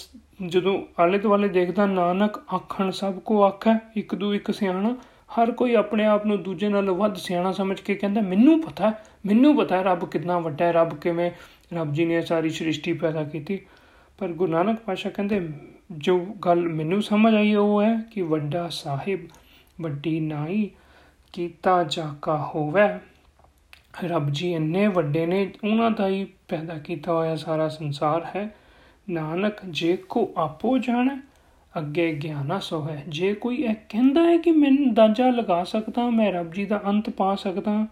ਜਦੋਂ 0.46 0.82
ਆਲੇ 0.98 1.18
ਦੁਆਲੇ 1.18 1.48
ਦੇਖਦਾ 1.48 1.86
ਨਾਨਕ 1.86 2.38
ਆਖਣ 2.54 2.90
ਸਭ 2.90 3.18
ਕੋ 3.18 3.42
ਆਖੈ, 3.42 3.78
ਇੱਕ 3.96 4.14
ਦੂ 4.14 4.34
ਇੱਕ 4.34 4.50
ਸਿਆਣਾ, 4.50 4.96
ਹਰ 5.38 5.50
ਕੋਈ 5.50 5.74
ਆਪਣੇ 5.74 6.04
ਆਪ 6.06 6.26
ਨੂੰ 6.26 6.42
ਦੂਜੇ 6.42 6.68
ਨਾਲੋਂ 6.68 6.96
ਵੱਧ 6.96 7.16
ਸਿਆਣਾ 7.16 7.52
ਸਮਝ 7.52 7.80
ਕੇ 7.80 7.94
ਕਹਿੰਦਾ, 7.94 8.20
ਮੈਨੂੰ 8.20 8.60
ਪਤਾ 8.60 8.92
ਮੈਨੂੰ 9.26 9.56
ਪਤਾ 9.56 9.82
ਰੱਬ 9.82 10.04
ਕਿੰਨਾ 10.10 10.38
ਵੱਡਾ 10.38 10.64
ਹੈ, 10.64 10.72
ਰੱਬ 10.72 10.94
ਕਿਵੇਂ 10.94 11.30
ਰੱਬ 11.74 11.92
ਜੀ 11.92 12.04
ਨੇ 12.04 12.22
ਸਾਰੀ 12.22 12.50
ਸ੍ਰਿਸ਼ਟੀ 12.50 12.92
ਪੈਦਾ 12.92 13.24
ਕੀਤੀ। 13.24 13.58
ਪਰ 14.18 14.28
ਗੁਰੂ 14.28 14.52
ਨਾਨਕ 14.52 14.80
ਪਾਸ਼ਾ 14.80 15.10
ਕਹਿੰਦੇ, 15.10 15.48
ਜੋ 15.92 16.18
ਗੱਲ 16.18 16.60
ਮੈਨੂੰ 16.68 17.02
ਸਮਝ 17.02 17.34
ਆਈ 17.34 17.54
ਉਹ 17.54 17.82
ਹੈ 17.82 18.02
ਕਿ 18.12 18.22
ਵੱਡਾ 18.22 18.68
ਸਾਹਿਬ 18.68 19.20
ਵੱਡੀ 19.80 20.20
ਨਾਈ 20.20 20.70
ਕੀਤਾ 21.32 21.84
ਜਾਕਾ 21.84 22.36
ਹੋਵੇ। 22.36 22.98
ਰੱਬ 24.04 24.30
ਜੀ 24.30 24.52
ਇੰਨੇ 24.52 24.86
ਵੱਡੇ 24.86 25.26
ਨੇ, 25.26 25.52
ਉਹਨਾਂ 25.64 25.90
ਦਾ 25.90 26.08
ਹੀ 26.08 26.26
ਪੈਦਾ 26.48 26.78
ਕੀਤਾ 26.78 27.12
ਹੋਇਆ 27.12 27.36
ਸਾਰਾ 27.36 27.68
ਸੰਸਾਰ 27.68 28.26
ਹੈ। 28.36 28.54
ਨਾਨਕ, 29.10 29.54
ਜੇ 29.70 29.96
ਕੋ 29.96 30.32
ਆਪੋ 30.36 30.78
ਜਾਣ, 30.78 31.20
ਅੱਗੇ 31.78 32.12
ਗਿਆਨਾ 32.12 32.58
ਸੋ 32.58 32.88
ਹੈ 32.88 33.04
ਜੇ 33.08 33.34
ਕੋਈ 33.34 33.56
ਇਹ 33.56 33.74
ਕਹਿੰਦਾ 33.88 34.22
ਹੈ 34.22 34.36
ਕਿ 34.36 34.50
ਮੈਂ 34.50 34.92
ਦਾਜਾ 34.92 35.30
ਲਗਾ 35.30 35.64
ਸਕਦਾ, 35.64 36.10
ਮੈਂ 36.10 36.32
ਰੱਬ 36.32 36.52
ਜੀ 36.52 36.64
ਦਾ 36.64 36.82
ਅੰਤ 36.86 37.10
ਪਾ 37.10 37.34
ਸਕਦਾ, 37.34 37.86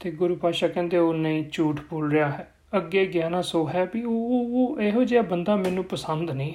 ਤੇ 0.00 0.10
ਗੁਰੂ 0.10 0.36
ਪਾਸ਼ਾ 0.36 0.68
ਕਹਿੰਦੇ 0.68 0.98
ਉਹ 0.98 1.14
ਨਹੀਂ, 1.14 1.44
ਝੂਠ 1.52 1.80
ਬੋਲ 1.90 2.10
ਰਿਹਾ 2.10 2.28
ਹੈ। 2.28 2.52
ਅੱਗੇ 2.76 3.06
ਗਿਆਨਾ 3.06 3.42
ਸੋ 3.42 3.68
ਹੈ 3.68 3.90
ਵੀ 3.94 4.02
ਉਹ 4.04 4.48
ਉਹ 4.54 4.80
ਇਹੋ 4.80 5.04
ਜਿਹਾ 5.04 5.22
ਬੰਦਾ 5.22 5.56
ਮੈਨੂੰ 5.56 5.84
ਪਸੰਦ 5.84 6.30
ਨਹੀਂ 6.30 6.54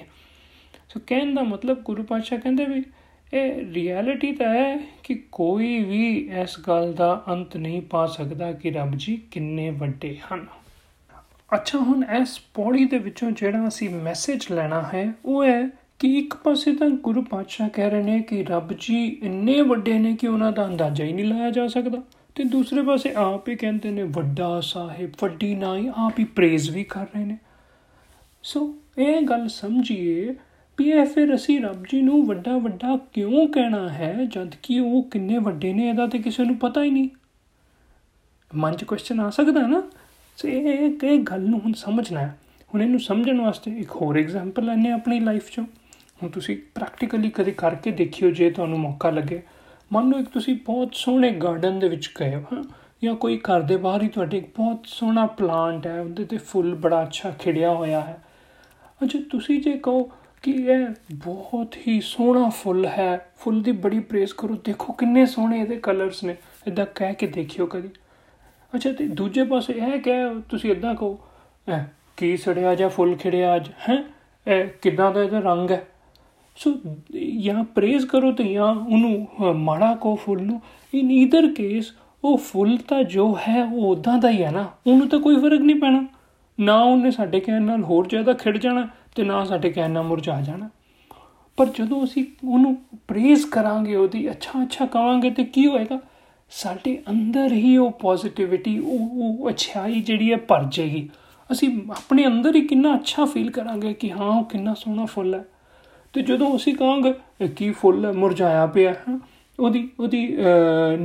ਸੋ 0.88 1.00
ਕਹਿਣ 1.06 1.34
ਦਾ 1.34 1.42
ਮਤਲਬ 1.42 1.80
ਗੁਰੂ 1.80 2.02
ਪਾਸ਼ਾ 2.02 2.36
ਕਹਿੰਦੇ 2.36 2.64
ਵੀ 2.64 2.84
ਇਹ 3.32 3.74
ਰਿਐਲਿਟੀ 3.74 4.32
ਤਾਂ 4.32 4.54
ਹੈ 4.54 4.78
ਕਿ 5.02 5.22
ਕੋਈ 5.32 5.84
ਵੀ 5.84 6.30
ਇਸ 6.42 6.60
ਗੱਲ 6.68 6.92
ਦਾ 6.92 7.24
ਅੰਤ 7.28 7.56
ਨਹੀਂ 7.56 7.82
ਪਾ 7.82 8.06
ਸਕਦਾ 8.06 8.52
ਕਿ 8.52 8.70
ਰੱਬ 8.70 8.92
ਜੀ 8.96 9.22
ਕਿੰਨੇ 9.30 9.70
ਵੱਡੇ 9.70 10.18
ਹਨ। 10.34 10.46
ਅੱਛਾ, 11.54 11.78
ਹੁਣ 11.78 12.04
ਇਸ 12.22 12.40
ਪੌੜੀ 12.54 12.84
ਦੇ 12.84 12.98
ਵਿੱਚੋਂ 12.98 13.30
ਜਿਹੜਾ 13.30 13.68
ਅਸੀਂ 13.68 13.90
ਮੈਸੇਜ 13.90 14.46
ਲੈਣਾ 14.52 14.82
ਹੈ, 14.94 15.12
ਉਹ 15.24 15.44
ਹੈ 15.44 15.68
ਕਿ 15.98 16.18
ਇੱਕ 16.18 16.34
ਪਾਸੇ 16.34 16.76
ਤਾਂ 16.76 16.88
ਗੁਰੂ 16.88 17.22
ਪਾਤਸ਼ਾਹ 17.22 17.68
ਕਹਿ 17.68 17.90
ਰਹੇ 17.90 18.02
ਨੇ 18.02 18.22
ਕਿ 18.22 18.44
ਰੱਬ 18.44 18.72
ਜੀ 18.78 19.18
ਇੰਨੇ 19.22 19.60
ਵੱਡੇ 19.60 19.98
ਨੇ 19.98 20.16
ਕਿ 20.16 20.28
ਉਹਨਾਂ 20.28 20.52
ਦਾ 20.52 20.66
ਅੰਦਾਜ਼ਾ 20.66 21.04
ਹੀ 21.04 21.12
ਨਹੀਂ 21.12 21.24
ਲਾਇਆ 21.24 21.50
ਜਾ 21.50 21.68
ਸਕਦਾ। 21.68 22.02
ਤੇ 22.34 22.44
ਦੂਸਰੇ 22.44 22.82
ਪਾਸੇ 22.82 23.12
ਆਪ 23.16 23.48
ਹੀ 23.48 23.56
ਕਹਿੰਦੇ 23.56 23.90
ਨੇ, 23.90 24.02
ਵੱਡਾ 24.02 24.60
ਸਾਹਿਬ, 24.60 25.10
ਵੱਡੀ 25.22 25.54
ਨਾਈ, 25.54 25.90
ਆਪ 25.96 26.18
ਹੀ 26.18 26.24
ਪ੍ਰੇਜ਼ 26.24 26.70
ਵੀ 26.70 26.84
ਕਰ 26.84 27.02
ਰਹੇ 27.02 27.24
ਨੇ। 27.24 27.38
ਸੋ 28.42 28.74
ਇਹ 28.98 29.22
ਗੱਲ 29.22 29.48
ਸਮਝੀਏ 29.48 30.34
ਵੀ 30.78 30.90
ਇਹ 30.90 31.06
ਫਿਰ 31.06 31.34
ਅਸੀਂ 31.34 31.60
ਰੱਬ 31.60 31.84
ਜੀ 31.90 32.02
ਨੂੰ 32.02 32.26
ਵੱਡਾ 32.26 32.58
ਵੱਡਾ 32.58 32.98
ਕਿਉਂ 33.12 33.48
ਕਹਿਣਾ 33.48 33.88
ਹੈ, 33.88 34.24
ਜਦ 34.24 34.54
ਕਿ 34.62 34.80
ਉਹ 34.80 35.02
ਕਿੰਨੇ 35.02 35.38
ਵੱਡੇ 35.38 35.72
ਨੇ 35.72 35.88
ਇਹਦਾ 35.88 36.06
ਤੇ 36.06 36.18
ਕਿਸੇ 36.18 36.44
ਨੂੰ 36.44 36.56
ਪਤਾ 36.56 36.82
ਹੀ 36.82 36.90
ਨਹੀਂ। 36.90 37.08
ਮਨ 38.54 38.76
'ਚ 38.76 38.84
ਕੁਐਸਚਨ 38.84 39.20
ਆ 39.20 39.30
ਸਕਦਾ 39.30 39.66
ਨਾ? 39.66 39.82
ਸੋ 40.36 40.48
ਇਹ 40.48 40.90
ਇਹ 41.04 41.18
ਗੱਲ 41.18 41.40
ਨੂੰ 41.40 41.60
ਹੁਣ 41.60 41.72
ਸਮਝਣਾ 41.72 42.20
ਹੈ। 42.20 42.38
ਹੁਣ 42.74 42.82
ਇਹਨੂੰ 42.82 43.00
ਸਮਝਣ 43.00 43.40
ਵਾਸਤੇ 43.40 43.70
ਇੱਕ 43.70 43.96
ਹੋਰ 43.96 44.18
ਐਗਜ਼ਾਮਪਲ 44.18 44.64
ਲੈਣੇ 44.64 44.90
ਆਪਣੀ 44.90 45.20
ਲਾਈਫ 45.20 45.48
'ਚੋਂ। 45.48 45.64
ਹੁਣ 46.22 46.30
ਤੁਸੀਂ 46.30 46.58
ਪ੍ਰੈਕਟੀਕਲੀ 46.74 47.30
ਕਦੇ 47.30 47.50
ਕਰਕੇ 47.50 47.90
ਦੇਖਿਓ 47.90 48.30
ਜੇ 48.30 48.50
ਤੁਹਾਨੂੰ 48.50 48.78
ਮੌਕਾ 48.78 49.10
ਲੱਗੇ। 49.10 49.42
ਮੰਨ 49.92 50.08
ਲਓ 50.08 50.18
ਇੱਕ 50.18 50.28
ਤੁਸੀਂ 50.28 50.56
ਬਹੁਤ 50.66 50.94
ਸੋਹਣੇ 50.94 51.30
ਗਾਰਡਨ 51.30 51.78
ਦੇ 51.78 51.88
ਵਿੱਚ 51.88 52.10
ਗਏ 52.20 52.34
ਹੋ 52.34 52.62
ਜਾਂ 53.04 53.14
ਕੋਈ 53.14 53.38
ਘਰ 53.38 53.60
ਦੇ 53.60 53.76
ਬਾਹਰ 53.76 54.02
ਹੀ 54.02 54.08
ਤੁਹਾਡੇ 54.08 54.38
ਇੱਕ 54.38 54.46
ਬਹੁਤ 54.56 54.86
ਸੋਹਣਾ 54.86 55.26
ਪਲਾਂਟ 55.26 55.86
ਹੈ, 55.86 56.00
ਉਹਦੇ 56.00 56.24
ਤੇ 56.24 56.36
ਫੁੱਲ 56.36 56.74
ਬੜਾ 56.74 57.02
ਅੱਛਾ 57.02 57.30
ਖਿੜਿਆ 57.30 57.70
ਹੋਇਆ 57.70 58.00
ਹੈ। 58.00 58.22
ਅਜੇ 59.02 59.18
ਤੁਸੀਂ 59.18 59.60
ਜੇ 59.60 59.78
ਕਹੋ 59.78 60.10
ਕਿ 60.42 60.50
ਇਹ 60.50 60.86
ਬਹੁਤ 61.12 61.76
ਹੀ 61.88 62.00
ਸੋਹਣਾ 62.00 62.48
ਫੁੱਲ 62.48 62.86
ਹੈ। 62.86 63.32
ਫੁੱਲ 63.38 63.62
ਦੀ 63.62 63.72
ਬੜੀ 63.72 64.00
ਪ੍ਰੇਸ 64.00 64.32
ਕਰੋ। 64.32 64.56
ਦੇਖੋ 64.64 64.92
ਕਿੰਨੇ 64.92 65.26
ਸੋਹਣੇ 65.26 65.60
ਇਹਦੇ 65.60 65.76
ਕਲਰਸ 65.76 66.24
ਨੇ। 66.24 66.36
ਇਦਾਂ 66.66 66.86
ਕਹਿ 66.94 67.14
ਕੇ 67.14 67.26
ਦੇਖਿਓ 67.26 67.66
ਕਦੀ। 67.66 67.88
ਅੱਛਾ, 68.74 68.92
ਤੇ 68.92 69.06
ਦੂਜੇ 69.06 69.44
ਪਾਸੇ 69.44 69.72
ਇਹ 69.72 70.00
ਕਹਿ 70.00 70.40
ਤੁਸੀਂ 70.48 70.70
ਇਦਾਂ 70.70 70.94
ਕਹੋ, 70.94 71.18
ਐ, 71.68 71.82
ਕੀ 72.16 72.36
ਸੜਿਆ 72.36 72.74
ਜਾਂ 72.74 72.88
ਫੁੱਲ 72.88 73.16
ਖਿੜਿਆ 73.16 73.56
ਅੱਜ? 73.56 73.68
ਹੈ? 73.88 74.04
ਇਹ 74.46 74.64
ਕਿਦਾਂ 74.82 75.12
ਦਾ 75.12 75.22
ਇਹਦਾ 75.22 75.38
ਰੰਗ 75.38 75.70
ਹੈ? 75.70 75.88
ਸੋ 76.56 76.74
ਜਾਂ 77.40 77.64
ਪ੍ਰੇਜ਼ 77.64 78.06
ਕਰੋ 78.06 78.32
ਤੇ 78.32 78.52
ਜਾਂ 78.52 78.74
ਉਹਨੂੰ 78.74 79.28
ਮਾੜਾ 79.54 79.94
ਕੋ 79.94 80.16
ਫੁੱਲ 80.16 80.42
ਨੂੰ। 80.42 80.60
ਇਨ 80.94 81.10
ਈਦਰ 81.10 81.54
ਕੇਸ 81.54 81.92
ਉਹ 82.24 82.38
ਫੁੱਲ 82.38 82.78
ਤਾਂ 82.88 83.02
ਜੋ 83.02 83.38
ਹੈ, 83.48 83.64
ਉਹ 83.64 83.90
ਉਦਾਂ 83.90 84.18
ਦਾ 84.18 84.30
ਹੀ 84.30 84.44
ਹੈ 84.44 84.50
ਨਾ। 84.50 84.70
ਉਹਨੂੰ 84.86 85.08
ਤਾਂ 85.08 85.18
ਕੋਈ 85.18 85.36
ਫ਼ਰਕ 85.36 85.60
ਨਹੀਂ 85.60 85.76
ਪੈਣਾ। 85.76 86.06
ਨਾ 86.60 86.82
ਉਹਨੇ 86.82 87.10
ਸਾਡੇ 87.10 87.40
ਕਹਿਣ 87.40 87.62
ਨਾਲ 87.62 87.82
ਹੋਰ 87.82 88.08
ਜ਼ਿਆਦਾ 88.08 88.32
ਖਿੜ 88.32 88.58
ਜਾਣਾ। 88.58 88.88
ਤੇ 89.14 89.22
ਨਾ 89.22 89.44
ਸਾਡੇ 89.44 89.70
ਕਹਿਣ 89.70 89.90
ਨਾਲ 89.90 90.02
ਮੁਰਝਾ 90.02 90.40
ਜਾਣਾ। 90.40 90.68
ਪਰ 91.58 91.66
ਜਦੋਂ 91.78 92.04
ਅਸੀਂ 92.04 92.24
ਉਹਨੂੰ 92.44 92.76
ਪ੍ਰੇਜ਼ 93.08 93.46
ਕਰਾਂਗੇ, 93.46 93.94
ਉਹਦੀ 93.96 94.30
ਅੱਛਾ 94.30 94.62
ਅੱਛਾ 94.62 94.86
ਕਵਾਂਗੇ, 94.86 95.30
ਤੇ 95.30 95.44
ਕੀ 95.44 95.66
ਹੋਏਗਾ? 95.66 95.98
ਸਾਡੇ 96.50 96.96
ਅੰਦਰ 97.10 97.52
ਹੀ 97.52 97.76
ਉਹ 97.76 97.90
ਪੋਜ਼ਿਟਿਵਿਟੀ 97.90 98.78
ਉਹ 98.78 99.10
ਉਹ 99.18 99.50
ਅਛਾਈ 99.50 100.00
ਜਿਹੜੀ 100.00 100.30
ਹੈ 100.32 100.36
ਭਰ 100.48 100.64
ਜਾਏਗੀ। 100.72 101.08
ਅਸੀਂ 101.50 101.68
ਆਪਣੇ 101.90 102.26
ਅੰਦਰ 102.26 102.56
ਹੀ 102.56 102.60
ਕਿੰਨਾ 102.60 102.94
ਅੱਛਾ 102.94 103.24
ਫੀਲ 103.24 103.50
ਕਰਾਂਗੇ 103.50 103.92
ਕਿ 103.94 104.10
ਹਾਂ, 104.10 104.28
ਉਹ 104.28 104.44
ਕਿੰਨਾ 104.44 104.74
ਸੋਹਣਾ 104.74 105.04
ਫੁੱਲ 105.04 105.34
ਹੈ। 105.34 105.44
ਤੇ 106.12 106.22
ਜਦੋਂ 106.22 106.56
ਅਸੀਂ 106.56 106.74
ਕਹਾਂਗੇ 106.74 107.48
ਕੀ 107.56 107.70
ਫੁੱਲ 107.70 108.04
ਹੈ, 108.06 108.12
ਮੁਰਝਾਇਆ 108.12 108.66
ਪਿਆ 108.66 108.92
ਹੈ 108.92 109.18
ਉਹਦੀ 109.58 109.88
ਉਹਦੀ 110.00 110.26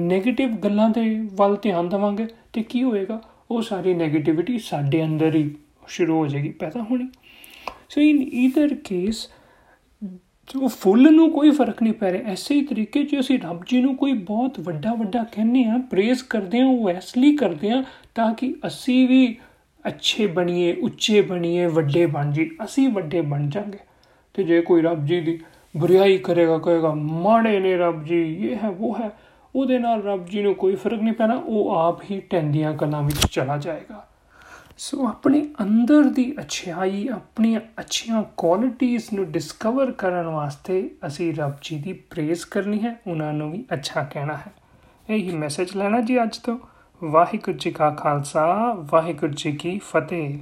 네ਗੇਟਿਵ 0.10 0.56
ਗੱਲਾਂ 0.58 0.90
ਦੇ 0.90 1.06
ਵੱਲ 1.34 1.58
ਧਿਆਨ 1.62 1.90
ਦੇਵਾਂਗੇ, 1.90 2.28
ਤੇ 2.54 2.64
ਕੀ 2.64 2.84
ਹੋਏਗਾ? 2.84 3.22
ਉਹ 3.52 3.62
ਸਾਰੀ 3.62 3.94
네ਗੇਟਿਵਿਟੀ 3.96 4.58
ਸਾਡੇ 4.60 5.04
ਅੰਦਰ 5.04 5.36
ਹੀ 5.36 5.56
ਸ਼ੁਰੂ 5.88 6.18
ਹੋ 6.18 6.28
ਜਾਏਗੀ, 6.28 6.50
ਪੈਦਾ 6.52 6.82
ਹੋਣੀ। 6.82 7.08
ਸੋ 7.90 8.02
ਇਨ 8.02 8.22
ਈਦਰ 8.34 8.76
ਕੇਸ 8.84 9.28
ਜੋ 10.48 10.68
ਫੁੱਲ 10.68 11.12
ਨੂੰ 11.14 11.30
ਕੋਈ 11.32 11.52
ਫ਼ਰਕ 11.52 11.82
ਨਹੀਂ 11.84 11.94
ਪੈ 11.94 12.12
ਰਿਹਾ, 12.12 12.32
ਐਸੇ 12.32 12.56
ਹੀ 12.56 12.62
ਤਰੀਕੇ 12.62 13.04
ਜੇ 13.04 13.20
ਅਸੀਂ 13.20 13.40
ਰੱਬ 13.40 13.64
ਜੀ 13.66 13.82
ਨੂੰ 13.82 13.96
ਕੋਈ 13.96 14.14
ਬਹੁਤ 14.14 14.60
ਵੱਡਾ 14.60 14.94
ਵੱਡਾ 14.94 15.24
ਕਹਿੰਨੇ 15.24 15.64
ਆ 15.66 15.78
ਪ੍ਰੇਜ਼ 15.90 16.24
ਕਰਦੇ 16.24 16.60
ਆ 16.60 16.66
ਉਹ 16.66 16.90
ਇਸ 16.90 17.18
ਲਈ 17.18 17.36
ਕਰਦੇ 17.36 17.72
ਆ 17.72 17.84
ਤਾਂ 18.16 18.34
ਕਿ 18.34 18.54
ਅਸੀਂ 18.68 19.08
ਵੀ 19.08 19.38
ਅੱਛੇ 19.88 20.28
ਬਣੀਏ, 20.28 20.74
ਉੱਚੇ 20.74 21.22
ਬਣੀਏ, 21.22 21.66
ਵੱਡੇ 21.66 22.06
ਬਣ 22.06 22.32
ਜੀ 22.32 22.50
ਅਸੀਂ 22.64 22.90
ਵੱਡੇ 22.90 23.22
ਬਣ 23.22 23.50
ਜਾਾਂਗੇ। 23.50 23.80
ਤੇ 24.34 24.44
ਜੇ 24.44 24.62
ਕੋਈ 24.62 24.82
ਰੱਬ 24.82 25.06
ਜੀ 25.06 25.22
ਦੀ 25.22 25.40
ਬੁਰੀਾਈ 25.78 26.18
ਕਰੇਗਾ, 26.18 26.58
ਕਹੇਗਾ, 26.58 26.94
ਮਾੜੇ 26.94 27.60
ਨੇ 27.60 27.78
ਰੱਬ 27.78 28.04
ਜੀ, 28.04 28.22
ਇਹ 28.48 28.56
ਹੈ, 28.56 28.70
ਉਹ 28.70 28.98
ਹੈ, 28.98 29.12
ਉਹਦੇ 29.56 29.80
ਨਾਲ 29.80 30.02
ਰੱਬ 30.02 30.26
ਜੀ 30.26 30.42
ਨੂੰ 30.42 30.56
ਕੋਈ 30.56 30.76
ਫ਼ਰਕ 30.76 31.02
ਨਹੀਂ 31.02 31.14
ਪੈਣਾ, 31.14 31.36
ਉਹ 31.36 31.72
ਆਪ 31.72 32.02
ਹੀ 32.12 32.20
ਟੈਂਦੀਆਂ 32.20 32.74
ਕਲਾਂ 32.78 33.04
ਵਿੱਚ 33.04 33.26
ਚਲਾ 33.32 33.58
ਜਾਏਗਾ। 33.58 34.08
ਸੋ 34.78 35.08
ਆਪਣੇ 35.08 35.46
ਅੰਦਰ 35.62 36.04
ਦੀ 36.04 36.36
ਅਛਾਈ 36.42 37.08
ਆਪਣੀਆਂ 37.08 37.62
ਅੱਛੀਆਂ 37.80 38.24
ਕੁਆਲਿਟੀਆਂ 38.38 39.00
ਨੂੰ 39.14 39.32
ਡਿਸਕਵਰ 39.32 39.92
ਕਰਨ 39.92 40.26
ਵਾਸਤੇ 40.26 40.90
ਅਸੀਂ 41.08 41.34
ਰੱਬ 41.34 41.54
ਜੀ 41.62 41.78
ਦੀ 41.78 41.94
ਪ੍ਰੇਜ਼ 41.94 42.46
ਕਰਨੀ 42.46 42.84
ਹੈ 42.84 43.00
ਉਹਨਾਂ 43.08 43.34
ਨੂੰ 43.34 43.52
ਵੀ 43.52 43.66
ਅੱਛਾ 43.74 44.04
ਕਹਿਣਾ 44.04 44.38
ਹੈ 44.38 44.52
ਇਹੀ 45.10 45.36
ਮੈਸੇਜ 45.36 45.78
ਲੈਣਾ 45.78 46.02
ਜੀ 46.02 46.24
ਅੱਜ 46.24 46.38
ਤੋਂ 46.38 46.58
ਵਾਹਿਗੁਰੂ 47.04 47.58
ਜੀ 47.58 47.72
ਕਾ 47.72 47.90
ਖਾਲਸਾ 47.90 48.74
ਵਾਹਿਗੁਰੂ 48.92 49.34
ਜੀ 49.34 49.52
ਕੀ 49.52 49.80
ਫਤਿਹ 49.80 50.38